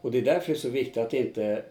[0.01, 1.63] Och det är därför det är så viktigt att inte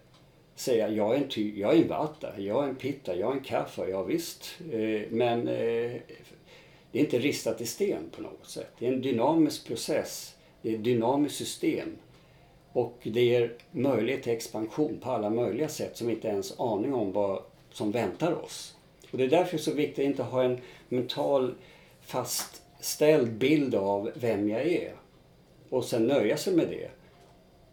[0.56, 3.36] säga jag är en, ty, jag är en vata, jag är en pitta, jag är
[3.36, 4.58] en kaffa, ja visst.
[4.72, 5.92] Eh, men eh,
[6.92, 8.70] det är inte ristat i sten på något sätt.
[8.78, 10.34] Det är en dynamisk process.
[10.62, 11.96] Det är ett dynamiskt system.
[12.72, 16.94] Och det ger möjlighet till expansion på alla möjliga sätt som vi inte ens aning
[16.94, 17.42] om vad
[17.72, 18.76] som väntar oss.
[19.10, 21.54] Och det är därför det är så viktigt att inte ha en mental
[22.00, 24.94] fastställd bild av vem jag är.
[25.70, 26.90] Och sen nöja sig med det.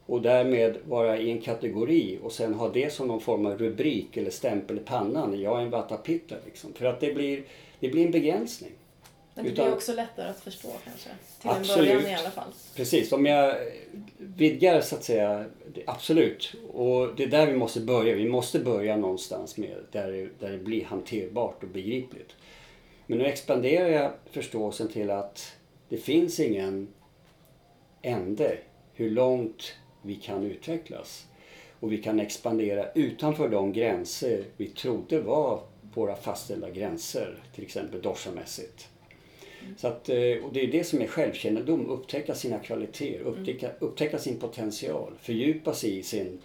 [0.05, 4.17] Och därmed vara i en kategori och sen ha det som någon form av rubrik
[4.17, 5.41] eller stämpel i pannan.
[5.41, 6.73] Jag är en vattenpitta liksom.
[6.73, 7.43] För att det blir,
[7.79, 8.71] det blir en begränsning.
[9.35, 11.09] Men det Utan, blir också lättare att förstå kanske?
[11.41, 11.89] Till absolut.
[11.89, 12.53] en början i alla fall.
[12.75, 13.55] Precis, om jag
[14.17, 15.45] vidgar så att säga.
[15.85, 16.55] Absolut.
[16.73, 18.15] Och det är där vi måste börja.
[18.15, 22.35] Vi måste börja någonstans med där det, där det blir hanterbart och begripligt.
[23.07, 25.55] Men nu expanderar jag förståelsen till att
[25.89, 26.87] det finns ingen
[28.01, 28.57] ände
[28.93, 31.27] hur långt vi kan utvecklas.
[31.79, 35.61] Och vi kan expandera utanför de gränser vi trodde var
[35.93, 38.89] våra fastställda gränser, till exempel dorsamässigt.
[39.77, 43.33] Så att, eh, och det är det som är självkännedom, upptäcka sina kvaliteter, mm.
[43.33, 46.41] upptäcka, upptäcka sin potential, fördjupa sig i sin,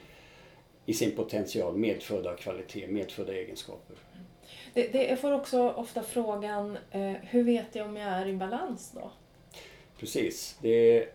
[0.87, 3.97] i sin potential, medfödda kvalitet, medfödda egenskaper.
[4.75, 8.37] Det, det, jag får också ofta frågan, eh, hur vet jag om jag är i
[8.37, 9.11] balans då?
[9.99, 10.59] Precis.
[10.63, 11.09] Det,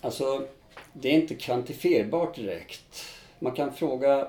[0.00, 0.46] alltså,
[0.92, 3.04] det är inte kvantifierbart direkt.
[3.38, 4.28] Man kan fråga...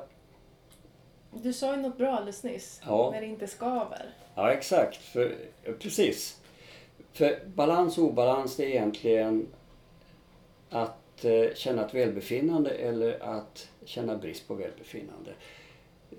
[1.32, 3.10] Du sa ju något bra alldeles nyss, ja.
[3.13, 4.13] när det inte skaver.
[4.36, 4.97] Ja, exakt.
[4.97, 5.36] För,
[5.79, 6.39] precis.
[7.13, 9.47] För balans och obalans det är egentligen
[10.69, 15.32] att eh, känna ett välbefinnande eller att känna brist på välbefinnande.
[16.12, 16.17] Eh,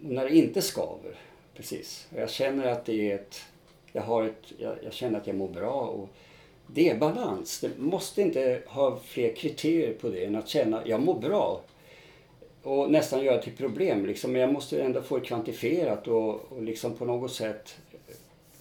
[0.00, 1.18] när det inte skaver,
[1.54, 2.08] precis.
[2.16, 3.40] Jag känner att det är ett...
[3.92, 6.08] Jag, har ett, jag, jag känner att jag mår bra och
[6.74, 7.60] det är balans.
[7.60, 11.60] Det måste inte ha fler kriterier på det än att känna att jag mår bra
[12.62, 14.06] och nästan göra till problem.
[14.06, 14.32] Liksom.
[14.32, 17.76] Men jag måste ändå få det kvantifierat och, och liksom på något sätt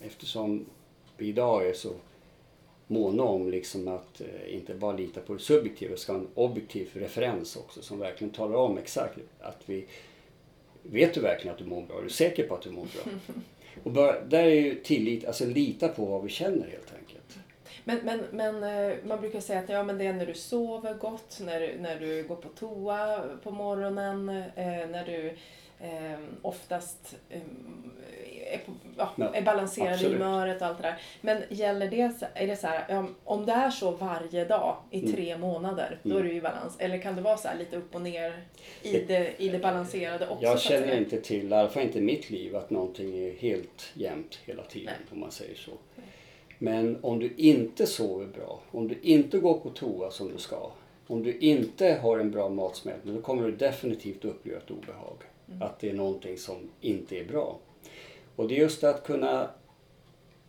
[0.02, 0.66] eftersom
[1.18, 1.90] vi idag är så
[2.88, 6.90] måna om liksom att eh, inte bara lita på det subjektiva, ska ha en objektiv
[6.94, 9.86] referens också som verkligen talar om exakt att vi
[10.84, 12.00] Vet du verkligen att du mår bra?
[12.00, 13.14] Är du säker på att du mår bra?
[13.84, 16.99] Och bara, där är ju tillit, alltså lita på vad vi känner helt enkelt.
[17.90, 20.94] Men, men, men eh, man brukar säga att ja, men det är när du sover
[20.94, 25.28] gott, när, när du går på toa på morgonen, eh, när du
[25.80, 27.42] eh, oftast eh,
[28.54, 30.12] är, på, ja, är balanserad absolut.
[30.12, 31.02] i humöret och allt det där.
[31.22, 35.14] Men gäller det, är det så här, om det är så varje dag i mm.
[35.14, 36.76] tre månader, då är du i balans.
[36.80, 38.44] Eller kan det vara så lite upp och ner
[38.82, 40.46] i det, i det balanserade också?
[40.46, 43.92] Jag känner inte till, i alla fall inte i mitt liv, att någonting är helt
[43.94, 45.08] jämnt hela tiden, Nej.
[45.12, 45.72] om man säger så.
[46.62, 50.72] Men om du inte sover bra, om du inte går på toa som du ska,
[51.08, 55.16] om du inte har en bra matsmältning, då kommer du definitivt uppleva ett obehag.
[55.48, 55.62] Mm.
[55.62, 57.58] Att det är någonting som inte är bra.
[58.36, 59.50] Och det är just att kunna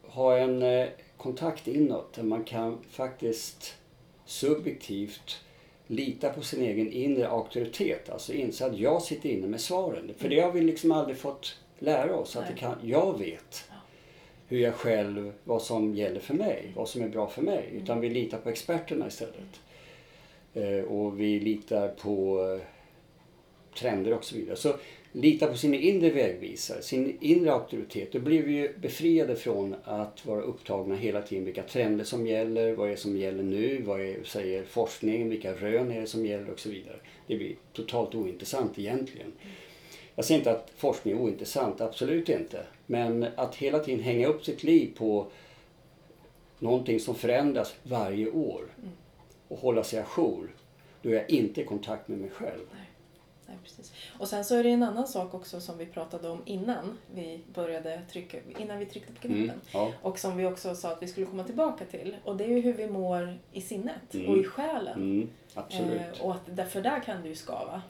[0.03, 3.75] ha en eh, kontakt inåt där man kan faktiskt
[4.25, 5.41] subjektivt
[5.87, 8.11] lita på sin egen inre auktoritet.
[8.11, 10.15] Alltså inse att jag sitter inne med svaren.
[10.19, 12.37] För det har vi liksom aldrig fått lära oss.
[12.37, 13.70] Att det kan, jag vet
[14.51, 17.69] hur jag själv, vad som gäller för mig, vad som är bra för mig.
[17.73, 19.61] Utan vi litar på experterna istället.
[20.55, 22.67] Eh, och vi litar på eh,
[23.79, 24.57] trender och så vidare.
[24.57, 24.75] Så
[25.13, 28.13] lita på sin inre vägvisare, sin inre auktoritet.
[28.13, 32.73] Då blir vi ju befriade från att vara upptagna hela tiden vilka trender som gäller,
[32.73, 36.27] vad är det som gäller nu, vad är, säger forskningen, vilka rön är det som
[36.27, 36.97] gäller och så vidare.
[37.27, 39.33] Det blir totalt ointressant egentligen.
[40.15, 42.65] Jag säger inte att forskning är ointressant, absolut inte.
[42.91, 45.27] Men att hela tiden hänga upp sitt liv på
[46.59, 48.63] någonting som förändras varje år
[49.49, 50.55] och hålla sig ajour,
[51.03, 52.61] då är jag inte i kontakt med mig själv.
[52.75, 52.91] Nej.
[53.47, 53.93] Nej, precis.
[54.19, 57.41] Och sen så är det en annan sak också som vi pratade om innan vi
[57.55, 59.43] började trycka, innan vi tryckte på knappen.
[59.43, 59.93] Mm, ja.
[60.03, 62.17] Och som vi också sa att vi skulle komma tillbaka till.
[62.25, 64.29] Och det är ju hur vi mår i sinnet mm.
[64.31, 64.95] och i själen.
[64.95, 66.01] Mm, absolut.
[66.01, 67.83] Eh, och att, för där kan det ju skava.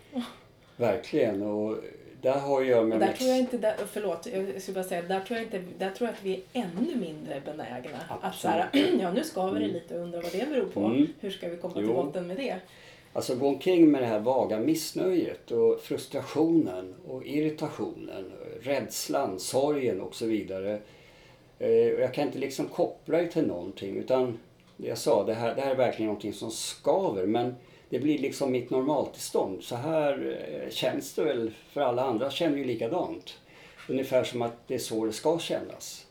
[0.77, 1.43] Verkligen.
[1.43, 1.77] Och
[2.23, 5.21] där har jag med där tror jag inte, där, förlåt, jag skulle bara säga, där
[5.21, 8.25] tror jag inte, där tror jag att vi är ännu mindre benägna Absolut.
[8.25, 9.75] att så här, ja nu skaver det mm.
[9.75, 10.81] lite och undrar vad det beror på.
[10.81, 11.07] Mm.
[11.21, 11.87] Hur ska vi komma jo.
[11.87, 12.57] till botten med det?
[13.13, 20.15] Alltså gå omkring med det här vaga missnöjet och frustrationen och irritationen, rädslan, sorgen och
[20.15, 20.79] så vidare.
[21.59, 24.39] Eh, jag kan inte liksom koppla det till någonting utan
[24.77, 27.55] det jag sa, det här, det här är verkligen någonting som skaver men
[27.91, 29.63] det blir liksom mitt normaltillstånd.
[29.63, 33.39] Så här eh, känns det väl för alla andra känner ju likadant.
[33.89, 36.07] Ungefär som att det är så det ska kännas.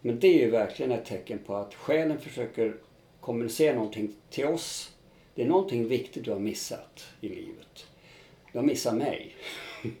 [0.00, 2.76] Men det är ju verkligen ett tecken på att själen försöker
[3.20, 4.92] kommunicera någonting till oss.
[5.34, 7.86] Det är någonting viktigt du har missat i livet.
[8.52, 9.34] Du har missat mig.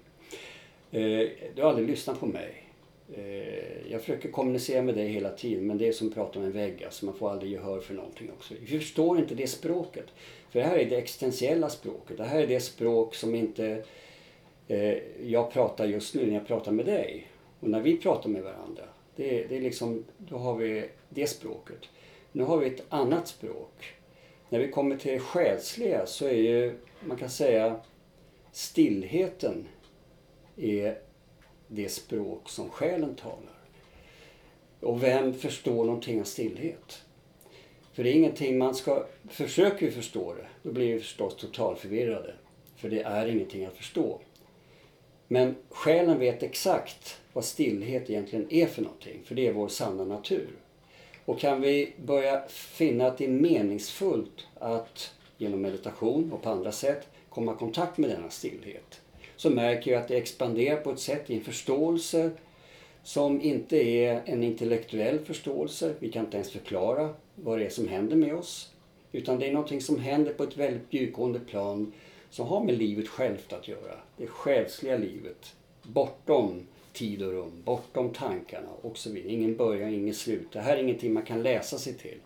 [0.90, 2.65] Eh, du har aldrig lyssnat på mig.
[3.14, 6.46] Eh, jag försöker kommunicera med dig hela tiden men det är som att prata med
[6.46, 6.84] en vägg.
[6.84, 8.54] Alltså man får aldrig gehör för någonting också.
[8.60, 10.06] Vi förstår inte det språket.
[10.50, 12.16] För det här är det existentiella språket.
[12.16, 13.84] Det här är det språk som inte
[14.68, 17.28] eh, jag pratar just nu när jag pratar med dig.
[17.60, 18.84] Och när vi pratar med varandra.
[19.16, 21.80] Det, det är liksom, då har vi det språket.
[22.32, 23.94] Nu har vi ett annat språk.
[24.48, 27.80] När vi kommer till det själsliga så är ju, man kan säga,
[28.52, 29.68] stillheten
[30.56, 30.98] är
[31.68, 33.56] det språk som själen talar.
[34.80, 37.02] Och vem förstår någonting av stillhet?
[37.92, 39.06] För det är ingenting man ska...
[39.28, 42.34] Försöker vi förstå det, då blir vi förstås totalförvirrade.
[42.76, 44.20] För det är ingenting att förstå.
[45.28, 49.22] Men själen vet exakt vad stillhet egentligen är för någonting.
[49.24, 50.50] För det är vår sanna natur.
[51.24, 56.72] Och kan vi börja finna att det är meningsfullt att genom meditation och på andra
[56.72, 59.00] sätt komma i kontakt med denna stillhet
[59.36, 62.30] så märker vi att det expanderar på ett sätt i en förståelse
[63.02, 65.94] som inte är en intellektuell förståelse.
[65.98, 68.72] Vi kan inte ens förklara vad det är som händer med oss.
[69.12, 71.92] Utan det är någonting som händer på ett väldigt djupgående plan
[72.30, 73.94] som har med livet självt att göra.
[74.16, 75.54] Det själsliga livet.
[75.82, 79.32] Bortom tid och rum, bortom tankarna och så vidare.
[79.32, 80.52] Ingen början, ingen slut.
[80.52, 82.18] Det här är ingenting man kan läsa sig till.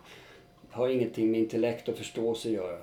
[0.61, 2.77] Det har ingenting med intellekt och förståelse att göra.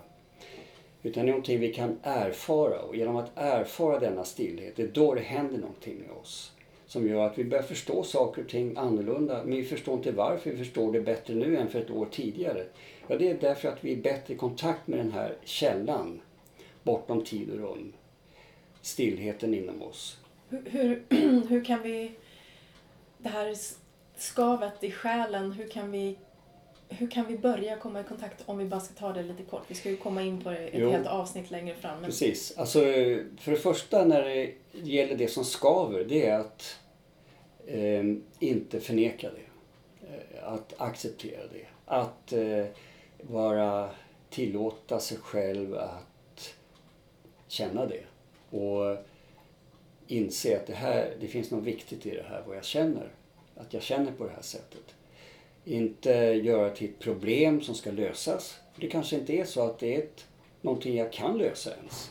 [1.09, 4.89] Utan det är någonting vi kan erfara och genom att erfara denna stillhet, det är
[4.89, 6.53] då det händer någonting med oss.
[6.87, 9.45] Som gör att vi börjar förstå saker och ting annorlunda.
[9.45, 12.65] Men vi förstår inte varför vi förstår det bättre nu än för ett år tidigare.
[13.07, 16.21] Ja, det är därför att vi är bättre i kontakt med den här källan
[16.83, 17.93] bortom tid och rum.
[18.83, 20.19] Stillheten inom oss.
[20.49, 21.03] Hur, hur,
[21.49, 22.13] hur kan vi...
[23.19, 23.55] Det här
[24.17, 26.17] skavet i själen, hur kan vi
[26.89, 29.63] hur kan vi börja komma i kontakt om vi bara ska ta det lite kort?
[29.69, 32.01] Vi ska ju komma in på det ett jo, helt avsnitt längre fram.
[32.01, 32.11] Men...
[32.11, 32.59] Precis.
[32.59, 32.81] Alltså,
[33.39, 36.79] för det första när det gäller det som skaver, det är att
[37.67, 38.05] eh,
[38.39, 39.49] inte förneka det.
[40.07, 41.67] Eh, att acceptera det.
[41.85, 42.67] Att eh,
[43.23, 43.91] vara
[44.31, 46.55] tillåta sig själv att
[47.49, 48.03] känna det.
[48.57, 48.97] Och
[50.07, 53.09] inse att det här, det finns något viktigt i det här, vad jag känner.
[53.57, 54.95] Att jag känner på det här sättet.
[55.69, 56.11] Inte
[56.43, 58.59] göra till ett problem som ska lösas.
[58.75, 60.27] För det kanske inte är så att det är ett,
[60.61, 62.11] någonting jag kan lösa ens.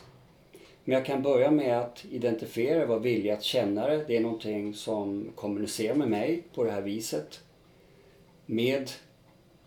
[0.84, 4.04] Men jag kan börja med att identifiera vad vilja att känna det.
[4.06, 7.40] Det är någonting som kommunicerar med mig på det här viset.
[8.46, 8.90] Med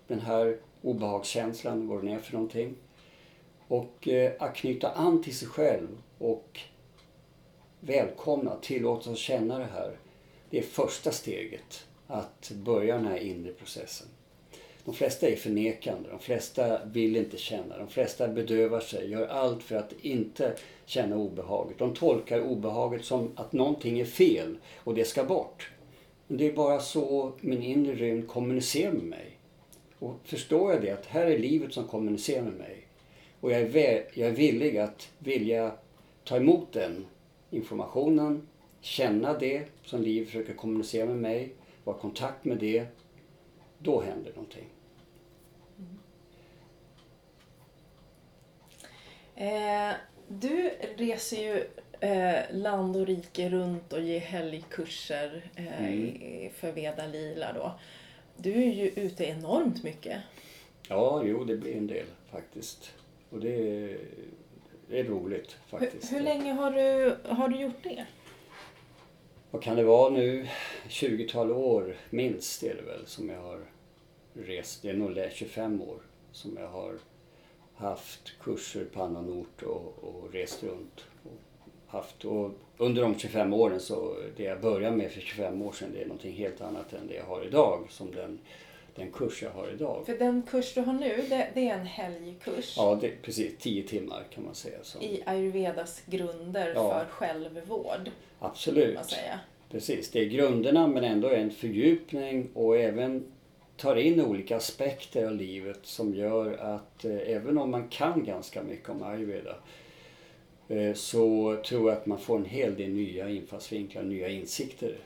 [0.07, 2.75] den här obehagskänslan, vad den är för någonting.
[3.67, 6.59] Och eh, att knyta an till sig själv och
[7.79, 9.97] välkomna, tillåta sig känna det här.
[10.49, 14.07] Det är första steget att börja den här inre processen.
[14.85, 19.63] De flesta är förnekande, de flesta vill inte känna, de flesta bedövar sig, gör allt
[19.63, 21.77] för att inte känna obehaget.
[21.77, 25.71] De tolkar obehaget som att någonting är fel och det ska bort.
[26.27, 29.37] Men det är bara så min inre rymd kommunicerar med mig.
[29.99, 32.87] Och förstår jag det, att här är livet som kommunicerar med mig
[33.41, 35.71] och jag är, jag är villig att vilja
[36.23, 37.05] ta emot den
[37.49, 38.47] informationen,
[38.81, 42.85] känna det som livet försöker kommunicera med mig vara i kontakt med det,
[43.79, 44.67] då händer någonting.
[45.77, 45.97] Mm.
[49.35, 49.95] Eh,
[50.27, 51.67] du reser ju
[51.99, 56.49] eh, land och rike runt och ger helgkurser eh, mm.
[56.53, 57.79] för Veda Lila då.
[58.37, 60.21] Du är ju ute enormt mycket.
[60.89, 62.93] Ja, jo det blir en del faktiskt.
[63.29, 63.97] Och det är,
[64.89, 66.11] det är roligt faktiskt.
[66.11, 68.05] Hur, hur länge har du, har du gjort det?
[69.51, 70.47] Vad kan det vara nu,
[70.89, 73.59] 20-tal år minst är det väl som jag har
[74.33, 74.81] rest.
[74.81, 75.97] Det är nog 25 år
[76.31, 76.93] som jag har
[77.75, 81.05] haft kurser på annan ort och, och rest runt.
[81.23, 81.39] Och
[81.87, 85.89] haft, och under de 25 åren så, det jag började med för 25 år sedan
[85.93, 87.87] det är någonting helt annat än det jag har idag.
[87.89, 88.39] Som den,
[88.95, 90.05] den kurs jag har idag.
[90.05, 92.73] För den kurs du har nu, det, det är en helgkurs?
[92.77, 93.57] Ja, det, precis.
[93.59, 94.77] 10 timmar kan man säga.
[94.81, 95.01] Som...
[95.01, 96.89] I ayurvedas grunder ja.
[96.89, 98.11] för självvård?
[98.39, 98.95] Absolut.
[98.95, 99.39] Man säga.
[99.71, 103.31] Precis, det är grunderna men ändå en fördjupning och även
[103.77, 108.63] tar in olika aspekter av livet som gör att eh, även om man kan ganska
[108.63, 109.55] mycket om ayurveda
[110.67, 114.97] eh, så tror jag att man får en hel del nya infallsvinklar, nya insikter.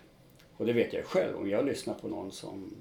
[0.58, 2.76] Och det vet jag själv, om jag lyssnar på någon som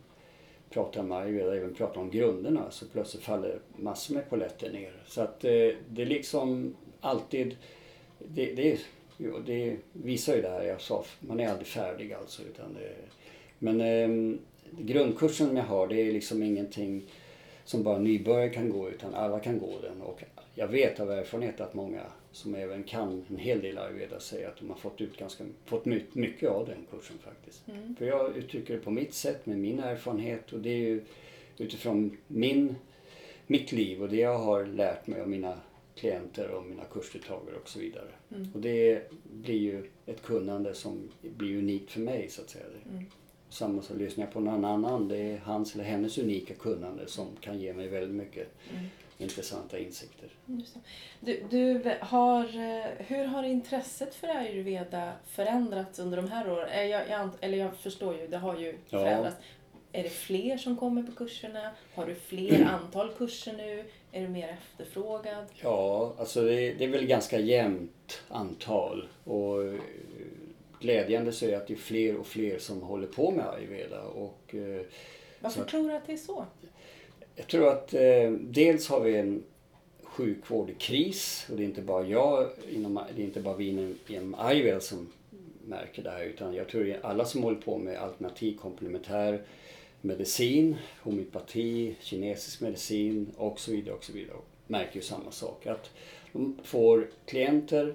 [0.74, 4.92] pratar om ayurveda, även pratar om grunderna, så plötsligt faller massor med polletter ner.
[5.06, 5.50] Så att eh,
[5.88, 7.56] det är liksom alltid,
[8.18, 8.80] det, det
[9.16, 11.04] Jo, det visar ju det här jag sa.
[11.20, 12.42] Man är aldrig färdig alltså.
[12.42, 12.94] Utan det,
[13.58, 14.38] men eh,
[14.70, 17.02] grundkursen jag har det är liksom ingenting
[17.64, 20.02] som bara nybörjare kan gå utan alla kan gå den.
[20.02, 20.22] Och
[20.54, 22.02] jag vet av erfarenhet att många
[22.34, 25.84] som även kan en hel del ayurveda säger att de har fått ut ganska fått
[26.14, 27.68] mycket av den kursen faktiskt.
[27.68, 27.96] Mm.
[27.96, 31.02] För jag uttrycker det på mitt sätt med min erfarenhet och det är ju
[31.58, 32.74] utifrån min,
[33.46, 35.58] mitt liv och det jag har lärt mig av mina
[35.94, 38.08] klienter och mina kursdeltagare och så vidare.
[38.30, 38.48] Mm.
[38.54, 42.64] Och det blir ju ett kunnande som blir unikt för mig så att säga.
[42.90, 43.04] Mm.
[43.48, 47.26] Samma så lyssnar jag på någon annan, det är hans eller hennes unika kunnande som
[47.40, 48.86] kan ge mig väldigt mycket mm.
[49.18, 50.28] Intressanta insikter.
[51.20, 56.88] Du, du, har, eh, hur har intresset för ayurveda förändrats under de här åren?
[56.90, 59.36] Jag, jag, eller jag förstår ju, det har ju förändrats.
[59.40, 59.44] Ja.
[59.98, 61.70] Är det fler som kommer på kurserna?
[61.94, 63.84] Har du fler antal kurser nu?
[64.12, 65.46] Är du mer efterfrågad?
[65.62, 69.08] Ja, alltså det, det är väl ganska jämnt antal.
[69.24, 69.80] Och eh,
[70.80, 74.02] glädjande så är det att det är fler och fler som håller på med ayurveda.
[74.02, 74.80] Och, eh,
[75.40, 76.46] Varför så, tror du att det är så?
[77.36, 79.42] Jag tror att eh, dels har vi en
[80.02, 83.68] sjukvård i kris och det är inte bara jag, inom, det är inte bara vi
[83.68, 85.12] inom, inom IVL som
[85.64, 89.42] märker det här utan jag tror att alla som håller på med alternativ komplementär
[90.00, 95.66] medicin, homeopati, kinesisk medicin och så vidare och så vidare märker ju samma sak.
[95.66, 95.90] Att
[96.32, 97.94] de får klienter,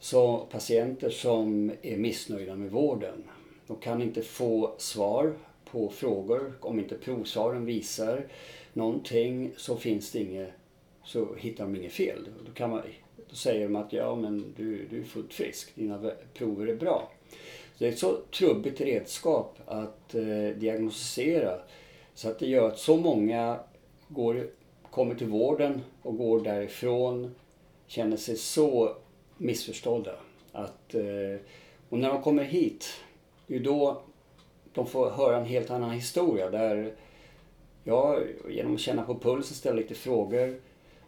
[0.00, 3.24] så, patienter som är missnöjda med vården.
[3.66, 5.34] De kan inte få svar
[5.72, 6.52] på frågor.
[6.60, 8.26] Om inte provsvaren visar
[8.72, 10.50] någonting så finns det inget,
[11.04, 12.28] så hittar de inget fel.
[12.46, 12.82] Då, kan man,
[13.28, 17.12] då säger de att ja men du, du är fullt frisk, dina prover är bra.
[17.78, 21.58] Det är ett så trubbigt redskap att eh, diagnostisera
[22.14, 23.60] så att det gör att så många
[24.08, 24.50] går,
[24.90, 27.34] kommer till vården och går därifrån
[27.86, 28.96] känner sig så
[29.36, 30.14] missförstådda.
[30.52, 31.40] Att, eh,
[31.88, 32.86] och när de kommer hit,
[33.46, 34.02] det är då
[34.74, 36.92] de får höra en helt annan historia där
[37.84, 40.54] jag genom att känna på pulsen, ställa lite frågor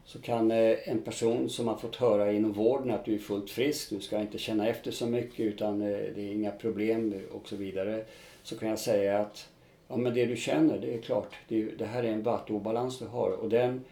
[0.05, 3.51] så kan eh, en person som har fått höra inom vården att du är fullt
[3.51, 7.49] frisk, du ska inte känna efter så mycket utan eh, det är inga problem och
[7.49, 8.05] så vidare.
[8.43, 9.49] Så kan jag säga att
[9.89, 13.07] ja, men det du känner, det är klart, det, det här är en vattenobalans du
[13.07, 13.85] har och den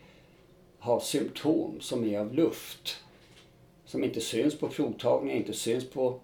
[0.78, 2.96] har symptom som är av luft.
[3.84, 6.20] Som inte syns på provtagning, inte syns på,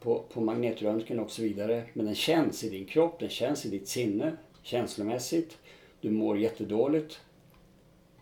[0.00, 1.84] på, på magnetröntgen och så vidare.
[1.92, 5.58] Men den känns i din kropp, den känns i ditt sinne känslomässigt.
[6.00, 7.20] Du mår jättedåligt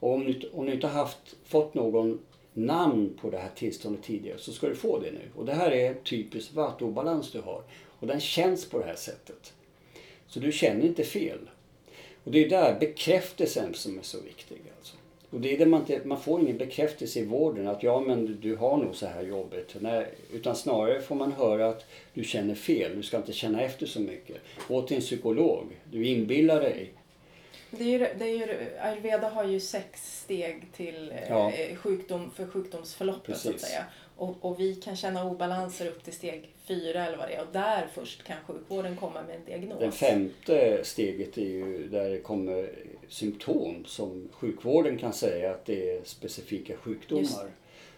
[0.01, 2.20] och om du, om du inte haft, fått någon
[2.53, 5.31] namn på det här tillståndet tidigare så ska du få det nu.
[5.37, 7.62] Och det här är typisk vattuobalans du har.
[7.99, 9.53] Och den känns på det här sättet.
[10.27, 11.39] Så du känner inte fel.
[12.24, 14.62] Och det är där bekräftelsen som är så viktig.
[15.37, 18.39] Och det är det man, inte, man får ingen bekräftelse i vården att ja men
[18.41, 19.76] du har nog så här jobbigt.
[19.80, 21.84] Nej, utan snarare får man höra att
[22.14, 24.37] du känner fel, du ska inte känna efter så mycket.
[24.68, 26.93] Gå till en psykolog, du inbillar dig
[27.70, 31.53] det är ju, det är ju, ayurveda har ju sex steg till eh, ja.
[31.76, 33.43] sjukdom, för sjukdomsförloppet Precis.
[33.43, 33.84] så att säga.
[34.17, 37.53] Och, och, vi kan känna obalanser upp till steg fyra eller vad det är och
[37.53, 39.81] där först kan sjukvården komma med en diagnos.
[39.81, 42.71] Det femte steget är ju där det kommer
[43.09, 47.51] symptom som sjukvården kan säga att det är specifika sjukdomar.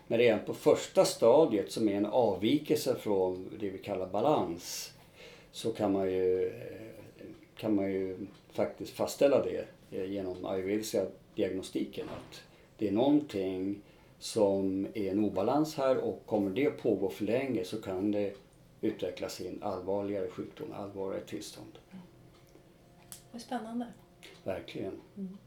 [0.07, 4.93] Men redan på första stadiet som är en avvikelse från det vi kallar balans
[5.53, 6.53] så kan man ju,
[7.57, 8.17] kan man ju
[8.53, 9.67] faktiskt fastställa det
[10.07, 12.07] genom ayurvediska diagnostiken.
[12.09, 12.43] Att
[12.79, 13.83] det är någonting
[14.19, 18.35] som är en obalans här och kommer det pågå för länge så kan det
[18.81, 21.79] utvecklas i en allvarligare sjukdom, allvarligare tillstånd.
[23.33, 23.87] Det är spännande.
[24.45, 25.01] Verkligen.
[25.17, 25.39] Mm.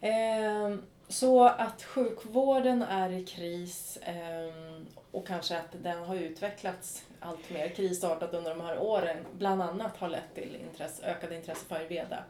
[0.00, 0.78] Eh,
[1.08, 7.68] så att sjukvården är i kris eh, och kanske att den har utvecklats allt mer
[7.68, 12.24] krisartat under de här åren bland annat har lett till intresse, ökad intresse för ayurveda.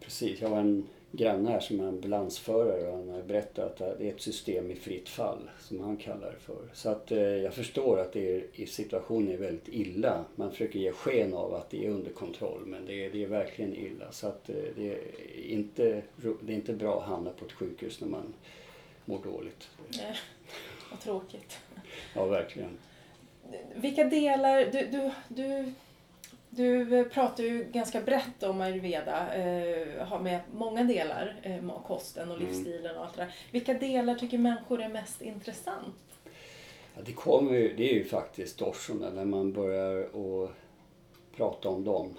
[0.00, 4.08] Precis, jag har en granne här som är ambulansförare och han har berättat att det
[4.08, 6.68] är ett system i fritt fall som han kallar det för.
[6.72, 10.24] Så att eh, jag förstår att det är, i situationen är väldigt illa.
[10.36, 13.28] Man försöker ge sken av att det är under kontroll men det är, det är
[13.28, 14.12] verkligen illa.
[14.12, 14.98] Så att eh, det, är
[15.46, 16.02] inte,
[16.40, 18.34] det är inte bra att hamna på ett sjukhus när man
[19.04, 19.68] mår dåligt.
[19.88, 20.16] Nej,
[20.90, 21.58] vad tråkigt.
[22.14, 22.78] Ja, verkligen.
[23.74, 25.72] Vilka delar, du, du, du
[26.58, 32.36] du pratar ju ganska brett om ayurveda, eh, har med många delar, eh, kosten och
[32.36, 32.48] mm.
[32.48, 33.34] livsstilen och allt det där.
[33.50, 35.96] Vilka delar tycker människor är mest intressant?
[36.94, 40.50] Ja, det, kommer, det är ju faktiskt dorsorna när man börjar att
[41.36, 42.14] prata om dem.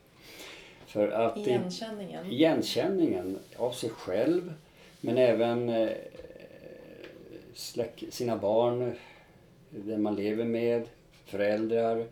[0.86, 2.28] För att igenkänningen?
[2.28, 4.54] Det, igenkänningen av sig själv
[5.00, 5.90] men även eh,
[7.54, 8.92] släck, sina barn,
[9.70, 10.88] den man lever med,
[11.24, 12.06] föräldrar,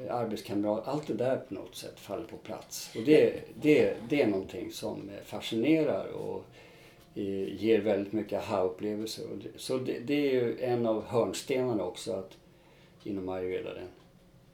[0.00, 0.88] Eh, arbetskamrat.
[0.88, 2.90] Allt det där på något sätt faller på plats.
[2.96, 6.44] Och det, det, det är någonting som eh, fascinerar och
[7.14, 9.24] eh, ger väldigt mycket aha-upplevelser.
[9.56, 12.36] Så det, det, är ju en av hörnstenarna också att
[13.02, 13.88] inom ayurveda, den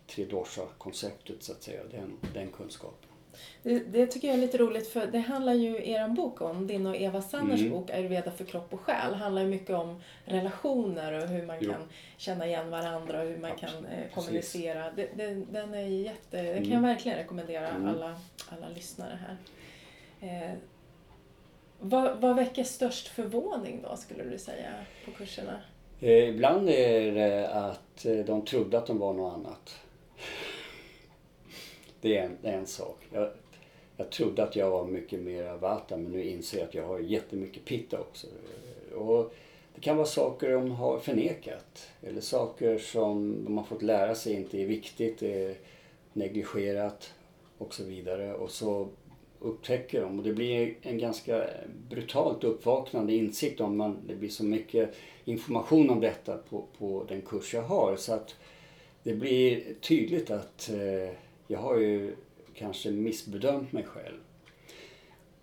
[0.07, 3.10] tridosha-konceptet så att säga, den, den kunskapen.
[3.63, 6.87] Det, det, tycker jag är lite roligt för det handlar ju er bok om, din
[6.87, 7.73] och Eva Sanners mm.
[7.73, 11.71] bok Ayurveda för kropp och själ, handlar ju mycket om relationer och hur man jo.
[11.71, 11.83] kan
[12.17, 13.75] känna igen varandra och hur man Absolut.
[13.75, 14.91] kan eh, kommunicera.
[14.97, 16.83] Det, det, den är jätte, den kan jag mm.
[16.83, 17.89] verkligen rekommendera mm.
[17.89, 19.37] alla, alla lyssnare här.
[20.21, 20.55] Eh,
[21.81, 24.71] vad, vad väcker störst förvåning då skulle du säga
[25.05, 25.61] på kurserna?
[26.01, 29.79] Eh, ibland är det att eh, de trodde att de var något annat.
[32.01, 33.07] Det är en, det är en sak.
[33.13, 33.29] Jag,
[33.97, 36.99] jag trodde att jag var mycket mer vata men nu inser jag att jag har
[36.99, 38.27] jättemycket pitta också.
[38.95, 39.35] Och
[39.75, 44.33] det kan vara saker de har förnekat eller saker som de har fått lära sig
[44.33, 45.55] inte är viktigt, är
[46.13, 47.15] negligerat
[47.59, 48.35] och så vidare.
[48.35, 48.89] Och så
[49.41, 51.45] upptäcker de och det blir en ganska
[51.89, 54.95] brutalt uppvaknande insikt om man, det blir så mycket
[55.25, 58.35] information om detta på, på den kurs jag har så att
[59.03, 61.15] det blir tydligt att eh,
[61.51, 62.15] jag har ju
[62.55, 64.19] kanske missbedömt mig själv.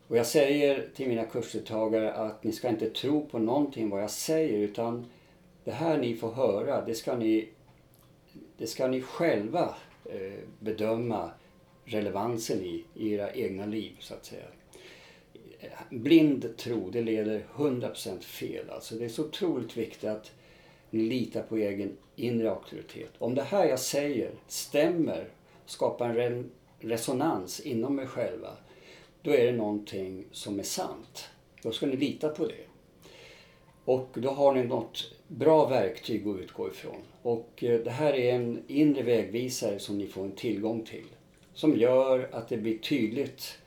[0.08, 4.10] Och jag säger till mina kursdeltagare att ni ska inte tro på någonting vad jag
[4.10, 5.06] säger utan
[5.64, 7.50] det här ni får höra, det ska ni,
[8.58, 11.32] det ska ni själva eh, bedöma
[11.86, 14.46] relevansen i, i era egna liv så att säga.
[15.90, 18.70] Blind tro, det leder 100% fel.
[18.70, 20.32] Alltså det är så otroligt viktigt att
[20.90, 23.12] ni litar på egen inre auktoritet.
[23.18, 25.28] Om det här jag säger stämmer
[25.68, 28.50] skapa en resonans inom mig själva,
[29.22, 31.30] då är det någonting som är sant.
[31.62, 32.64] Då ska ni lita på det.
[33.86, 37.02] Och då har ni något bra verktyg att utgå ifrån.
[37.22, 41.06] Och eh, det här är en inre vägvisare som ni får en tillgång till.
[41.54, 43.58] Som gör att det blir tydligt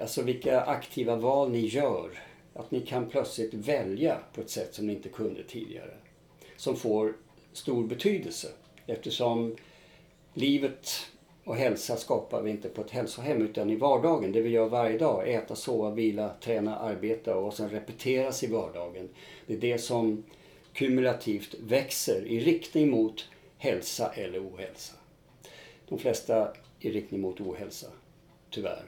[0.00, 2.10] alltså vilka aktiva val ni gör.
[2.54, 5.94] Att ni kan plötsligt välja på ett sätt som ni inte kunde tidigare.
[6.56, 7.16] Som får
[7.52, 8.48] stor betydelse
[8.86, 9.56] eftersom
[10.34, 10.90] livet
[11.48, 14.98] och hälsa skapar vi inte på ett hälsohem utan i vardagen, det vi gör varje
[14.98, 15.28] dag.
[15.28, 19.08] Äta, sova, vila, träna, arbeta och sen repeteras i vardagen.
[19.46, 20.24] Det är det som
[20.72, 23.28] kumulativt växer i riktning mot
[23.58, 24.94] hälsa eller ohälsa.
[25.88, 27.86] De flesta i riktning mot ohälsa,
[28.50, 28.84] tyvärr.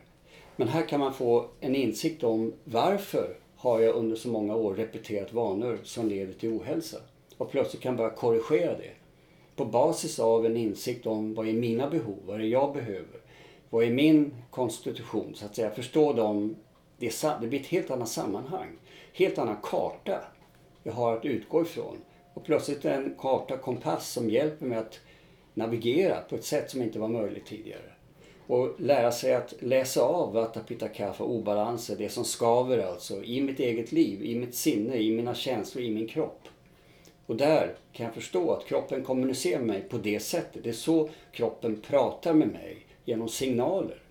[0.57, 4.75] Men här kan man få en insikt om varför har jag under så många år
[4.75, 6.99] repeterat vanor som leder till ohälsa?
[7.37, 9.00] Och plötsligt kan börja korrigera det
[9.61, 13.21] på basis av en insikt om vad är mina behov, vad är det jag behöver,
[13.71, 15.71] vad är min konstitution, så att säga.
[15.71, 16.57] Förstå dem,
[16.99, 18.69] det, det blir ett helt annat sammanhang,
[19.13, 20.21] helt annan karta
[20.83, 21.97] jag har att utgå ifrån.
[22.35, 25.01] Och plötsligt en karta, kompass som hjälper mig att
[25.55, 27.93] navigera på ett sätt som inte var möjligt tidigare.
[28.47, 33.41] Och lära sig att läsa av Vata Pitta Kapha, obalanser, det som skaver alltså, i
[33.41, 36.49] mitt eget liv, i mitt sinne, i mina känslor, i min kropp.
[37.31, 40.63] Och där kan jag förstå att kroppen kommunicerar med mig på det sättet.
[40.65, 44.03] Det är så kroppen pratar med mig, genom signaler.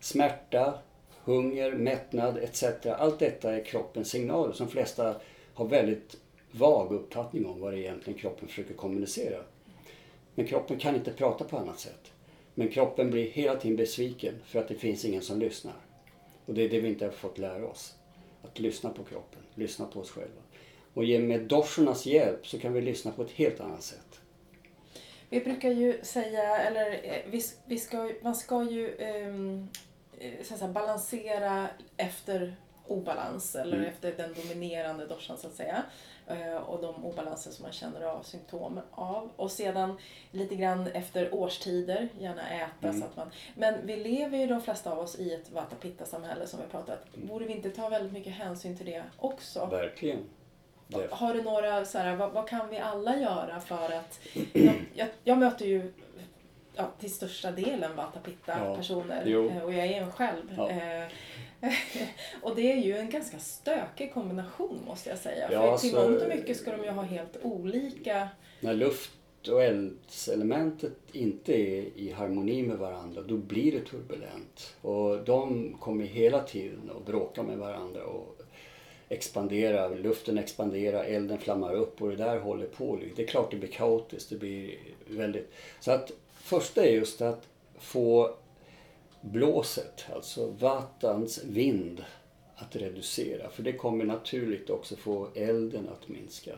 [0.00, 0.78] Smärta,
[1.24, 2.64] hunger, mättnad etc.
[2.98, 5.16] Allt detta är kroppens signaler som de flesta
[5.54, 6.16] har väldigt
[6.50, 9.38] vag uppfattning om vad det egentligen kroppen försöker kommunicera.
[10.34, 12.12] Men kroppen kan inte prata på annat sätt.
[12.54, 15.76] Men kroppen blir hela tiden besviken för att det finns ingen som lyssnar.
[16.46, 17.94] Och det är det vi inte har fått lära oss.
[18.42, 20.45] Att lyssna på kroppen, lyssna på oss själva.
[20.96, 24.20] Och med dorsornas hjälp så kan vi lyssna på ett helt annat sätt.
[25.28, 29.68] Vi brukar ju säga, eller eh, vi, vi ska, man ska ju um,
[30.42, 33.88] så säga, balansera efter obalans eller mm.
[33.88, 35.82] efter den dominerande dorsan så att säga.
[36.30, 39.30] Uh, och de obalanser som man känner av symptom av.
[39.36, 39.98] Och sedan
[40.30, 43.00] lite grann efter årstider, gärna äta mm.
[43.00, 43.30] så att man...
[43.54, 46.66] Men vi lever ju de flesta av oss i ett vata pitta samhälle som vi
[46.66, 47.14] pratat.
[47.14, 47.28] Mm.
[47.28, 49.66] Borde vi inte ta väldigt mycket hänsyn till det också?
[49.66, 50.18] Verkligen.
[50.88, 51.08] Det.
[51.10, 54.20] Har du några, så här, vad, vad, kan vi alla göra för att...
[54.94, 55.92] Jag, jag, möter ju
[56.74, 60.54] ja, till största delen Vata Pitta-personer ja, eh, och jag är en själv.
[60.56, 60.70] Ja.
[60.70, 61.04] Eh,
[62.42, 65.52] och det är ju en ganska stökig kombination måste jag säga.
[65.52, 68.28] Ja, För till så, mångt och mycket ska de ju ha helt olika...
[68.60, 69.10] När luft
[69.48, 74.76] och eldselementet inte är i harmoni med varandra då blir det turbulent.
[74.80, 78.35] Och de kommer hela tiden att bråka med varandra och
[79.08, 82.98] expandera, luften expanderar, elden flammar upp och det där håller på.
[83.16, 84.30] Det är klart det blir kaotiskt.
[84.30, 85.52] Det blir väldigt...
[85.80, 87.48] Så att första är just att
[87.78, 88.34] få
[89.20, 92.04] blåset, alltså vattans vind,
[92.56, 93.50] att reducera.
[93.50, 96.52] För det kommer naturligt också få elden att minska.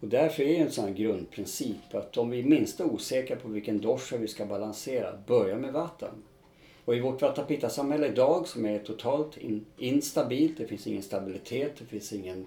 [0.00, 4.16] Och därför är en sån grundprincip att om vi är minsta osäkra på vilken dosha
[4.16, 6.22] vi ska balansera, börja med vatten.
[6.84, 11.84] Och i vårt Vatapita-samhälle idag som är totalt in, instabilt, det finns ingen stabilitet, det
[11.84, 12.46] finns ingen...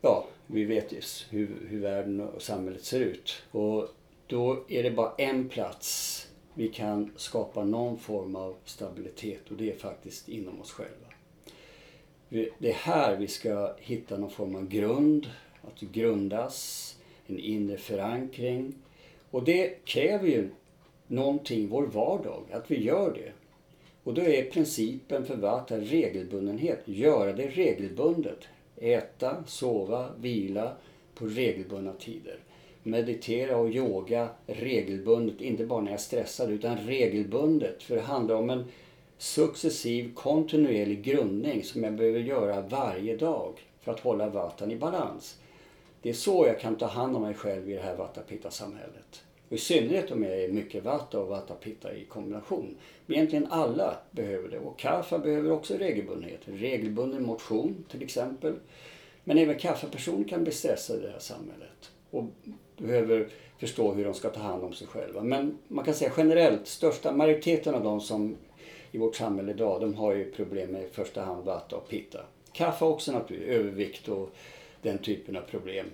[0.00, 3.42] Ja, vi vet ju hur, hur världen och samhället ser ut.
[3.50, 3.88] Och
[4.26, 9.70] då är det bara en plats vi kan skapa någon form av stabilitet och det
[9.70, 11.06] är faktiskt inom oss själva.
[12.58, 15.26] Det är här vi ska hitta någon form av grund,
[15.62, 18.74] att grundas, en inre förankring.
[19.30, 20.50] Och det kräver ju
[21.10, 23.32] någonting vår vardag, att vi gör det.
[24.04, 28.38] Och då är principen för Vata regelbundenhet, göra det regelbundet.
[28.76, 30.72] Äta, sova, vila
[31.14, 32.38] på regelbundna tider
[32.82, 37.82] meditera och yoga regelbundet, inte bara när jag är stressad utan regelbundet.
[37.82, 38.64] För det handlar om en
[39.18, 45.38] successiv kontinuerlig grundning som jag behöver göra varje dag för att hålla vatan i balans.
[46.02, 49.22] Det är så jag kan ta hand om mig själv i det här Vatapitta-samhället.
[49.50, 52.76] Och I synnerhet om jag är mycket vata och vata-pitta i kombination.
[53.06, 54.58] Men egentligen alla behöver det.
[54.58, 56.40] Och kaffe behöver också regelbundenhet.
[56.44, 58.54] Regelbunden motion till exempel.
[59.24, 61.90] Men även kaffepersoner kan bli stressade i det här samhället.
[62.10, 62.24] Och
[62.76, 63.28] behöver
[63.58, 65.22] förstå hur de ska ta hand om sig själva.
[65.22, 68.36] Men man kan säga generellt, största majoriteten av de som
[68.92, 72.20] i vårt samhälle idag, de har ju problem med i första hand vata och pitta.
[72.52, 74.34] Kaffe också naturligtvis, övervikt och
[74.82, 75.86] den typen av problem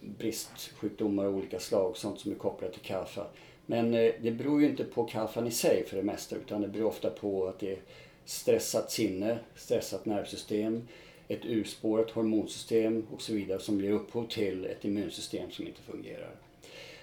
[0.00, 3.22] bristsjukdomar av olika slag, sånt som är kopplat till kaffe.
[3.66, 6.68] Men eh, det beror ju inte på kaffan i sig för det mesta utan det
[6.68, 7.78] beror ofta på att det är
[8.24, 10.88] stressat sinne, stressat nervsystem,
[11.28, 16.30] ett urspårat hormonsystem och så vidare som ger upphov till ett immunsystem som inte fungerar.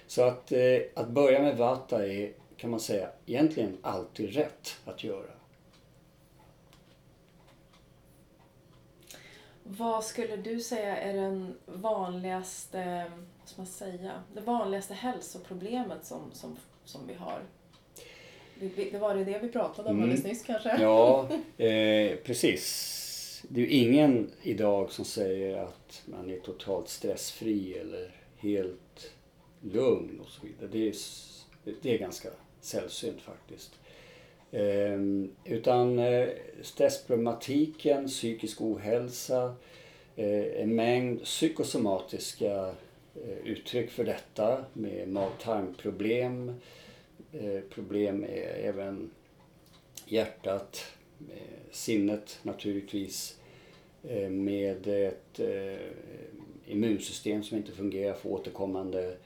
[0.06, 5.04] Så att, eh, att börja med Vata är, kan man säga, egentligen alltid rätt att
[5.04, 5.37] göra.
[9.70, 13.04] Vad skulle du säga är den vanligaste,
[13.40, 17.40] vad ska man säga, det vanligaste hälsoproblemet som, som, som vi har?
[18.54, 20.02] Det, det var det det vi pratade om mm.
[20.02, 20.82] alldeles nyss kanske?
[20.82, 21.28] Ja,
[21.64, 23.04] eh, precis
[23.42, 29.12] det är ju ingen idag som säger att man är totalt stressfri eller helt
[29.60, 30.68] lugn och så vidare.
[30.72, 30.94] Det är,
[31.82, 32.28] det är ganska
[32.60, 33.72] sällsynt faktiskt.
[34.52, 36.28] Ehm, utan eh,
[36.62, 39.54] stressproblematiken, psykisk ohälsa,
[40.16, 42.74] eh, en mängd psykosomatiska
[43.14, 46.54] eh, uttryck för detta med mag-tarmproblem,
[47.70, 49.10] problem med även
[50.06, 50.84] hjärtat,
[51.70, 53.38] sinnet naturligtvis
[54.30, 55.40] med ett
[56.66, 59.16] immunsystem som inte fungerar, för återkommande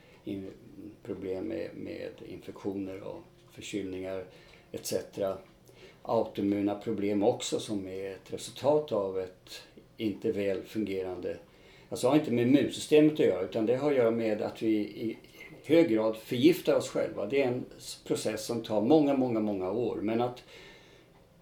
[1.03, 3.21] problem med infektioner och
[3.51, 4.25] förkylningar
[4.73, 4.93] etc.
[6.01, 9.61] Autoimmuna problem också som är ett resultat av ett
[9.97, 11.37] inte väl fungerande,
[11.89, 14.75] alltså har inte med immunsystemet att göra utan det har att göra med att vi
[14.77, 15.17] i
[15.65, 17.25] hög grad förgiftar oss själva.
[17.25, 17.65] Det är en
[18.07, 20.43] process som tar många, många, många år men att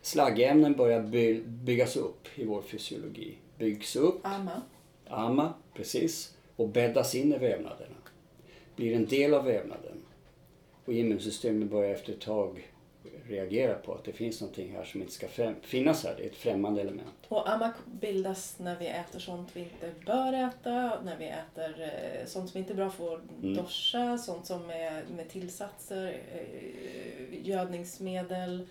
[0.01, 3.37] slaggämnen börjar by byggas upp i vår fysiologi.
[3.57, 4.19] Byggs upp.
[4.23, 4.61] Amma.
[5.07, 6.35] Amma, precis.
[6.55, 7.95] Och bäddas in i vävnaderna.
[8.75, 9.97] Blir en del av vävnaden.
[10.85, 12.71] Och immunsystemet börjar efter ett tag
[13.27, 15.27] reagera på att det finns någonting här som inte ska
[15.61, 16.15] finnas här.
[16.17, 17.15] Det är ett främmande element.
[17.27, 22.25] Och AMAC bildas när vi äter sånt vi inte bör äta, när vi äter eh,
[22.25, 23.53] sånt som inte är bra för mm.
[23.53, 28.67] dosha, sånt som är med tillsatser, eh, gödningsmedel,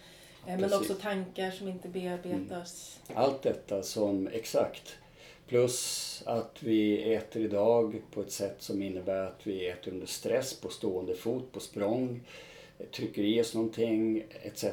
[0.47, 3.01] Eh, men också tankar som inte bearbetas.
[3.09, 3.23] Mm.
[3.23, 4.97] Allt detta som exakt.
[5.47, 10.61] Plus att vi äter idag på ett sätt som innebär att vi äter under stress,
[10.61, 12.21] på stående fot, på språng,
[12.93, 14.65] trycker i oss någonting etc.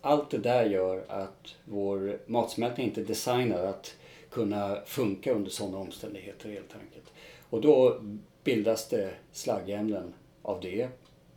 [0.00, 3.94] Allt det där gör att vår matsmältning inte är designad att
[4.30, 7.12] kunna funka under sådana omständigheter helt enkelt.
[7.50, 8.00] Och då
[8.44, 10.88] bildas det slaggämnen av det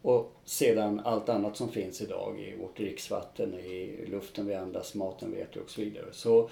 [0.02, 5.32] och sedan allt annat som finns idag i vårt dricksvatten, i luften vi andas, maten
[5.36, 6.06] vi äter och så vidare.
[6.12, 6.50] Så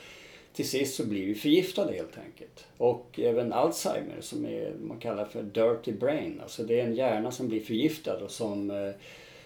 [0.53, 2.66] till sist så blir vi förgiftade helt enkelt.
[2.78, 6.39] Och även Alzheimer som är, man kallar för dirty brain.
[6.43, 8.91] Alltså det är en hjärna som blir förgiftad och som, eh,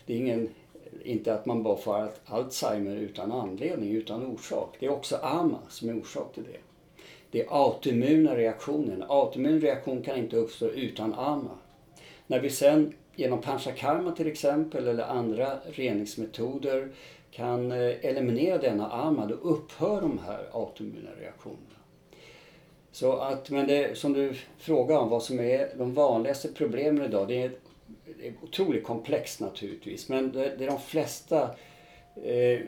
[0.06, 0.50] det är ingen,
[1.04, 4.76] inte att man bara får Alzheimer utan anledning, utan orsak.
[4.80, 6.60] Det är också AMA som är orsak till det.
[7.32, 8.94] Det är autoimmuna reaktioner.
[8.94, 11.58] En autoimmun reaktion kan inte uppstå utan AMA.
[12.28, 16.90] När vi sen genom panchakarma till exempel eller andra reningsmetoder
[17.32, 21.76] kan eh, eliminera denna AMA då upphör de här autoimmuna reaktionerna.
[22.92, 27.28] Så att, men det som du frågar om, vad som är de vanligaste problemen idag,
[27.28, 27.52] det är,
[28.20, 31.56] det är otroligt komplext naturligtvis, men det, det är de flesta
[32.24, 32.60] eh,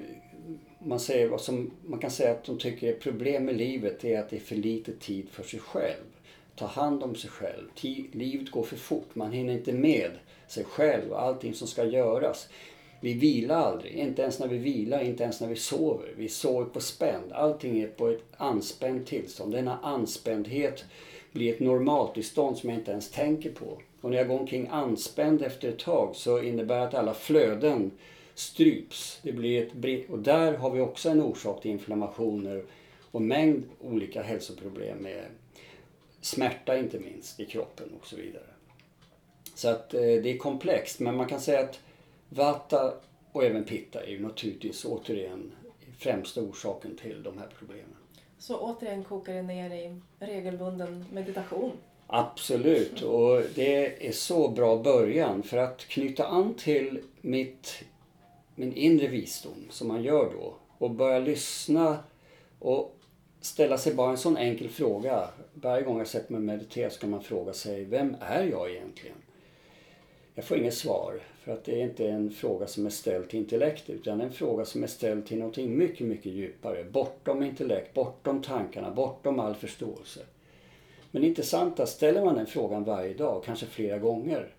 [0.79, 4.19] man, säger, vad som, man kan säga att de tycker är problem med livet är
[4.19, 6.03] att det är för lite tid för sig själv.
[6.55, 7.69] Ta hand om sig själv.
[7.75, 10.11] Tid, livet går för fort, man hinner inte med
[10.47, 12.49] sig själv och allting som ska göras.
[12.99, 16.13] Vi vilar aldrig, inte ens när vi vilar, inte ens när vi sover.
[16.17, 17.31] Vi sover på spänd.
[17.31, 19.51] Allting är på ett anspänt tillstånd.
[19.51, 20.85] Denna anspändhet
[21.31, 23.81] blir ett normaltillstånd som jag inte ens tänker på.
[24.01, 27.91] Och när jag går omkring anspänd efter ett tag så innebär det att alla flöden
[28.33, 29.19] stryps.
[29.21, 32.63] Det blir ett, och där har vi också en orsak till inflammationer
[33.11, 35.25] och mängd olika hälsoproblem med
[36.21, 38.47] smärta inte minst i kroppen och så vidare.
[39.55, 41.79] Så att eh, det är komplext men man kan säga att
[42.29, 42.93] Vata
[43.31, 45.51] och även Pitta är ju naturligtvis återigen
[45.97, 47.96] främsta orsaken till de här problemen.
[48.39, 51.71] Så återigen kokar det ner i regelbunden meditation?
[52.07, 57.83] Absolut och det är så bra början för att knyta an till mitt,
[58.55, 61.97] min inre visdom som man gör då och börja lyssna
[62.59, 62.95] och
[63.41, 65.29] ställa sig bara en sån enkel fråga.
[65.53, 69.17] Varje gång jag sätter mig och mediterar ska man fråga sig, vem är jag egentligen?
[70.35, 73.39] Jag får inget svar för att det är inte en fråga som är ställd till
[73.39, 76.83] intellektet utan en fråga som är ställd till någonting mycket, mycket djupare.
[76.83, 80.19] Bortom intellekt, bortom tankarna, bortom all förståelse.
[81.11, 84.53] Men det intressanta, ställer man den frågan varje dag, kanske flera gånger.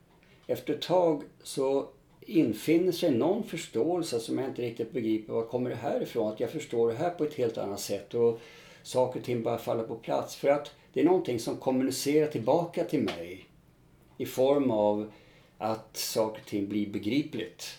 [0.46, 1.88] Efter ett tag så
[2.20, 5.32] infinner sig någon förståelse som jag inte riktigt begriper.
[5.32, 6.32] Var kommer det här ifrån?
[6.32, 8.40] Att jag förstår det här på ett helt annat sätt och
[8.82, 10.36] saker och ting bara faller på plats.
[10.36, 13.46] För att det är någonting som kommunicerar tillbaka till mig
[14.18, 15.10] i form av
[15.58, 17.78] att saker och ting blir begripligt.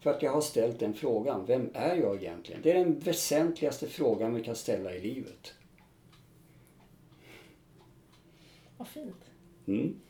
[0.00, 1.46] För att jag har ställt den frågan.
[1.46, 2.62] Vem är jag egentligen?
[2.62, 5.54] Det är den väsentligaste frågan vi kan ställa i livet.
[8.76, 9.24] Vad fint.
[9.66, 10.00] Mm.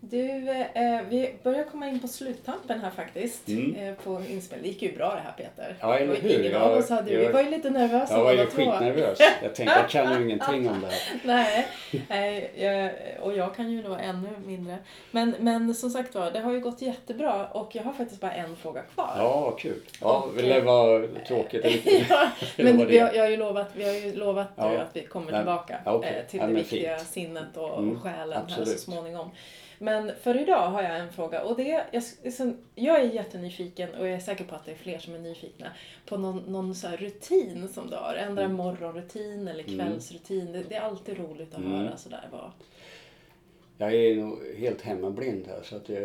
[0.00, 3.48] Du, eh, vi börjar komma in på sluttampen här faktiskt.
[3.48, 3.76] Mm.
[3.76, 4.58] Eh, på inspel.
[4.62, 5.76] Det gick ju bra det här Peter.
[5.80, 6.40] Ja, eller hur.
[6.40, 9.18] Ingen av oss hade, jag, vi var ju lite nervösa Jag var ju skitnervös.
[9.42, 10.80] Jag tänkte, jag kan ju ingenting om
[11.24, 11.66] det här.
[12.08, 12.90] Nej, jag,
[13.26, 14.78] och jag kan ju då ännu mindre.
[15.10, 18.32] Men, men som sagt var, det har ju gått jättebra och jag har faktiskt bara
[18.32, 19.12] en fråga kvar.
[19.16, 19.80] Ja, kul.
[20.00, 21.86] Ja, och, det var tråkigt.
[22.08, 24.78] ja, men vi har, jag har ju lovat, vi har ju lovat ja.
[24.78, 26.12] att vi kommer tillbaka ja, okay.
[26.14, 27.08] Eh, till det viktiga fint.
[27.08, 28.68] sinnet och, mm, själen absolut.
[28.68, 29.30] här så småningom.
[29.78, 34.06] Men för idag har jag en fråga och det jag, liksom, jag är jättenyfiken och
[34.06, 35.72] jag är säker på att det är fler som är nyfikna
[36.06, 38.14] på någon, någon så rutin som du har.
[38.14, 38.56] Ändra mm.
[38.56, 39.78] morgonrutin eller mm.
[39.78, 40.52] kvällsrutin.
[40.52, 41.72] Det, det, är alltid roligt att mm.
[41.72, 42.50] höra sådär vad
[43.80, 45.62] jag är nog helt hemmablind här.
[45.62, 46.02] Så att jag,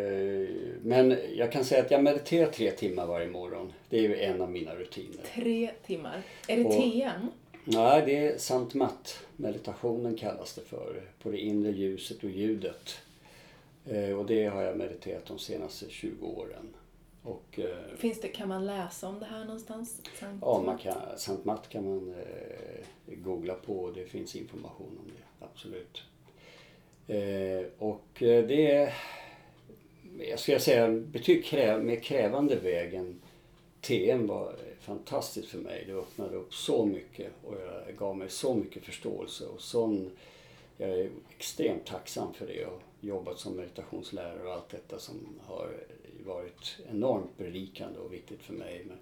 [0.82, 3.74] men jag kan säga att jag mediterar tre timmar varje morgon.
[3.90, 5.24] Det är ju en av mina rutiner.
[5.34, 6.22] Tre timmar?
[6.48, 7.32] Är det TM?
[7.64, 9.26] Nej, det är Sant Matt.
[9.36, 11.02] Meditationen kallas det för.
[11.24, 12.98] På det inre ljuset och ljudet.
[13.86, 16.76] Eh, och det har jag mediterat de senaste 20 åren.
[17.24, 20.02] Och, eh, Finns det, kan man läsa om det här någonstans?
[20.20, 20.96] Sant ja, man kan,
[21.44, 26.04] Matt kan man eh, googla på och det finns information om det, absolut.
[27.08, 28.94] Eh, och eh, det är,
[30.30, 33.22] jag skulle säga, betydligt kräv, mer krävande vägen
[33.82, 35.84] TM var fantastiskt för mig.
[35.88, 40.12] Det öppnade upp så mycket och jag gav mig så mycket förståelse och sån,
[40.78, 42.66] jag är extremt tacksam för det.
[42.66, 45.70] Och, jobbat som meditationslärare och allt detta som har
[46.26, 48.86] varit enormt berikande och viktigt för mig.
[48.88, 48.98] Men,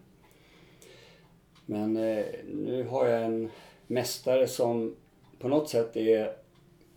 [1.65, 3.49] men eh, nu har jag en
[3.87, 4.95] mästare som
[5.39, 6.35] på något sätt är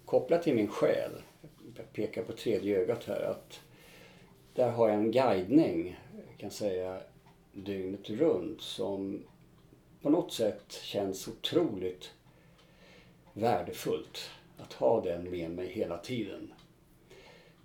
[0.05, 1.23] kopplad till min själ.
[1.77, 3.21] Jag pekar på tredje ögat här.
[3.21, 3.61] att
[4.55, 7.01] Där har jag en guidning, jag kan säga
[7.53, 9.25] dygnet runt som
[10.03, 12.13] på något sätt känns otroligt
[13.33, 16.54] värdefullt att ha den med mig hela tiden.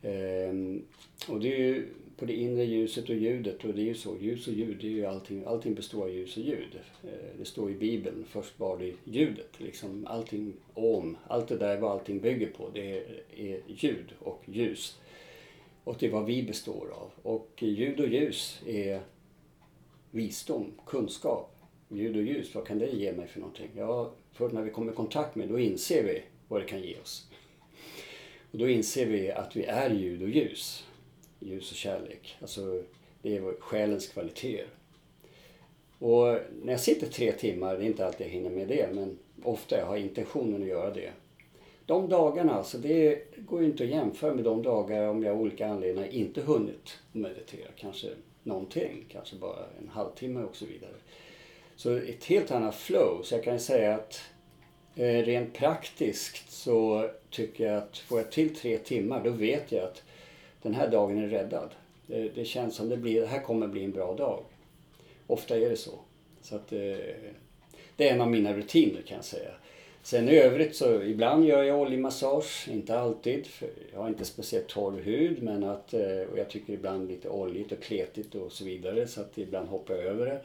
[0.01, 0.85] Ehm,
[1.27, 1.87] och det är ju
[2.17, 4.87] på det inre ljuset och ljudet och det är ju så, ljus och ljud, det
[4.87, 6.79] är ju allting, allting består av ljus och ljud.
[7.03, 11.77] Ehm, det står i Bibeln, först var det ljudet, liksom allting om, allt det där
[11.77, 14.99] vad allting bygger på, det är, är ljud och ljus.
[15.83, 17.11] Och det är vad vi består av.
[17.21, 19.01] Och ljud och ljus är
[20.11, 21.55] visdom, kunskap.
[21.89, 23.69] Ljud och ljus, vad kan det ge mig för någonting?
[23.75, 26.81] Ja, först när vi kommer i kontakt med det, då inser vi vad det kan
[26.81, 27.28] ge oss.
[28.51, 30.87] Och då inser vi att vi är ljud och ljus.
[31.39, 32.37] Ljus och kärlek.
[32.41, 32.83] Alltså,
[33.21, 34.67] det är själens kvaliteter.
[35.99, 39.17] Och när jag sitter tre timmar, det är inte alltid jag hinner med det, men
[39.43, 41.11] ofta jag har intentionen att göra det.
[41.85, 45.41] De dagarna, alltså det går ju inte att jämföra med de dagar om jag av
[45.41, 47.69] olika anledningar inte hunnit meditera.
[47.75, 48.07] Kanske
[48.43, 50.95] någonting, kanske bara en halvtimme och så vidare.
[51.75, 53.21] Så ett helt annat flow.
[53.23, 54.21] Så jag kan säga att
[54.99, 59.83] Eh, rent praktiskt så tycker jag att får jag till tre timmar då vet jag
[59.83, 60.03] att
[60.61, 61.69] den här dagen är räddad.
[62.07, 64.43] Det, det känns som det blir, det här kommer bli en bra dag.
[65.27, 65.91] Ofta är det så.
[66.41, 66.97] Så att, eh,
[67.95, 69.51] det är en av mina rutiner kan jag säga.
[70.03, 73.47] Sen i övrigt så ibland gör jag oljemassage, inte alltid.
[73.47, 75.93] För jag har inte speciellt torr hud men att,
[76.31, 79.93] och jag tycker ibland lite oljigt och kletigt och så vidare så att ibland hoppar
[79.93, 80.41] jag över det.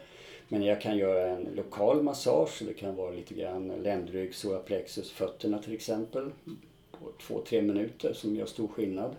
[0.48, 5.58] Men jag kan göra en lokal massage, det kan vara lite grann ländrygg, solarplexus, fötterna
[5.58, 6.30] till exempel.
[6.90, 9.16] På två, tre minuter som gör stor skillnad.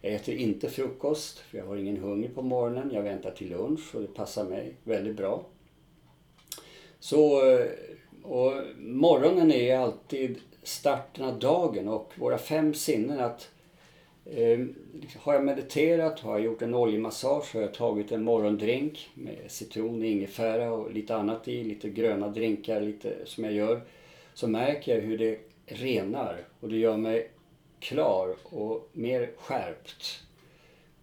[0.00, 2.90] Jag äter inte frukost för jag har ingen hunger på morgonen.
[2.92, 5.44] Jag väntar till lunch och det passar mig väldigt bra.
[7.00, 7.40] Så,
[8.22, 13.50] och morgonen är alltid starten av dagen och våra fem sinnen att
[14.30, 19.10] Ehm, liksom, har jag mediterat, har jag gjort en oljemassage, har jag tagit en morgondrink
[19.14, 23.80] med citron, ingefära och lite annat i, lite gröna drinkar lite som jag gör.
[24.34, 27.30] Så märker jag hur det renar och det gör mig
[27.80, 30.22] klar och mer skärpt.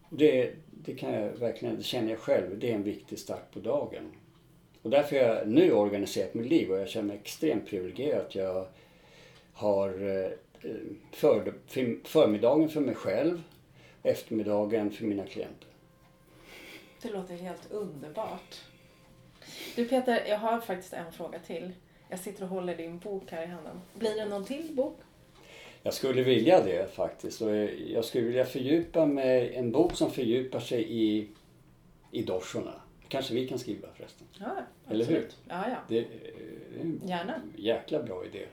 [0.10, 3.60] Det, det kan jag verkligen, det känner jag själv, det är en viktig start på
[3.60, 4.12] dagen.
[4.82, 8.36] Och därför har jag nu organiserat mitt liv och jag känner mig extremt privilegierad att
[8.36, 8.66] jag
[9.54, 10.32] har eh,
[11.12, 11.54] för,
[12.04, 13.42] förmiddagen för mig själv,
[14.04, 15.68] eftermiddagen för mina klienter.
[17.02, 18.62] Det låter helt underbart.
[19.76, 21.72] Du Peter, jag har faktiskt en fråga till.
[22.10, 23.82] Jag sitter och håller din bok här i handen.
[23.94, 25.00] Blir det någon till bok?
[25.84, 27.42] Jag skulle vilja det faktiskt.
[27.42, 27.56] Och
[27.88, 31.28] jag skulle vilja fördjupa mig, en bok som fördjupar sig i,
[32.12, 32.74] i dorsorna.
[33.08, 34.28] Kanske vi kan skriva förresten.
[34.40, 34.46] Ja,
[34.86, 35.08] absolut.
[35.10, 35.30] Eller hur?
[35.50, 35.78] Ja, ja.
[35.88, 36.06] Det, är
[36.82, 37.42] en Gärna.
[37.56, 38.46] jäkla bra idé.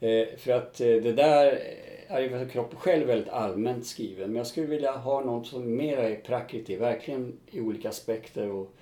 [0.00, 1.62] Eh, för att eh, det där
[2.08, 4.28] Ayurveda kropp själv är väldigt allmänt skriven.
[4.28, 8.50] Men jag skulle vilja ha något som mera är prakriti, verkligen i olika aspekter.
[8.50, 8.72] Och,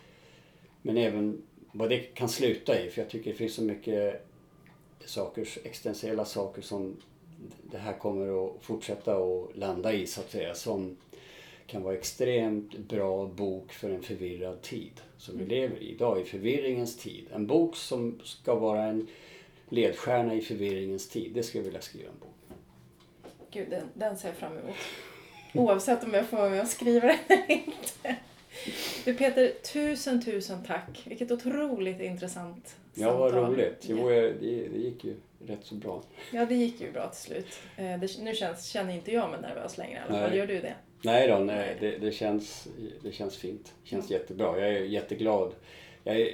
[0.82, 1.42] men även
[1.72, 2.90] vad det kan sluta i.
[2.90, 4.26] För jag tycker det finns så mycket
[5.04, 6.96] saker, existentiella saker som
[7.62, 10.54] det här kommer att fortsätta att landa i så att säga.
[10.54, 10.96] Som
[11.66, 16.24] kan vara extremt bra bok för en förvirrad tid som vi lever i idag, i
[16.24, 17.26] förvirringens tid.
[17.34, 19.06] En bok som ska vara en
[19.68, 21.32] ledstjärna i förvirringens tid.
[21.34, 22.58] Det skulle jag vilja skriva en bok.
[23.50, 24.76] Gud, den, den ser jag fram emot.
[25.54, 28.16] Oavsett om jag får vara med och skriva den eller inte.
[29.04, 31.02] Du Peter, tusen tusen tack.
[31.06, 33.84] Vilket otroligt intressant Ja, vad roligt.
[33.88, 35.14] Jo, jag- det, det gick ju
[35.46, 36.02] rätt så bra.
[36.32, 37.58] Ja, det gick ju bra till slut.
[37.76, 40.30] Eh, Det, nu känns, känner inte jag mig nervös längre i alla fall.
[40.30, 40.38] Nej.
[40.38, 40.74] Gör du det?
[41.02, 42.68] Nej då, nej, det, det, känns,
[43.02, 43.74] det känns fint.
[43.82, 44.60] Det känns jättebra.
[44.60, 45.54] Jag är jätteglad.
[46.04, 46.28] Jag, är,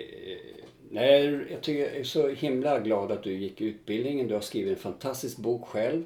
[0.93, 4.29] nej, jag tycker jag är så himla glad att du gick utbildningen.
[4.29, 6.05] Du har skrivit en fantastisk bok själv.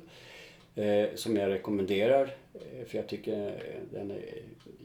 [0.76, 2.34] Eh, som jag rekommenderar.
[2.54, 4.22] Eh, för jag tycker eh, den är,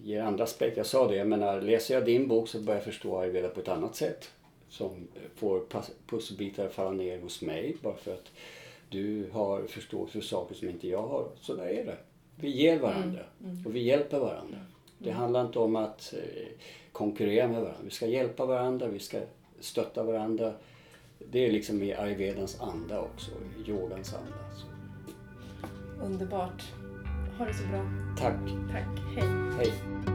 [0.03, 0.79] ger andra aspekter.
[0.79, 3.59] Jag sa det, jag menar läser jag din bok så börjar jag förstå ayurveda på
[3.59, 4.31] ett annat sätt.
[4.69, 5.63] Som får
[6.07, 8.31] pusselbitar falla ner hos mig bara för att
[8.89, 11.27] du har förståelse för saker som inte jag har.
[11.41, 11.97] Så där är det.
[12.35, 13.23] Vi ger varandra
[13.65, 14.57] och vi hjälper varandra.
[14.97, 16.47] Det handlar inte om att eh,
[16.91, 17.81] konkurrera med varandra.
[17.83, 19.19] Vi ska hjälpa varandra, vi ska
[19.61, 20.53] stötta varandra.
[21.31, 23.31] Det är liksom i ayurvedans anda också,
[23.65, 24.37] yogans anda.
[24.55, 24.65] Så,
[26.05, 26.63] Underbart.
[27.37, 27.85] Ha det så bra.
[28.17, 28.35] tack,
[28.71, 28.99] Tack.
[29.15, 29.27] Hej.
[29.57, 30.10] hej.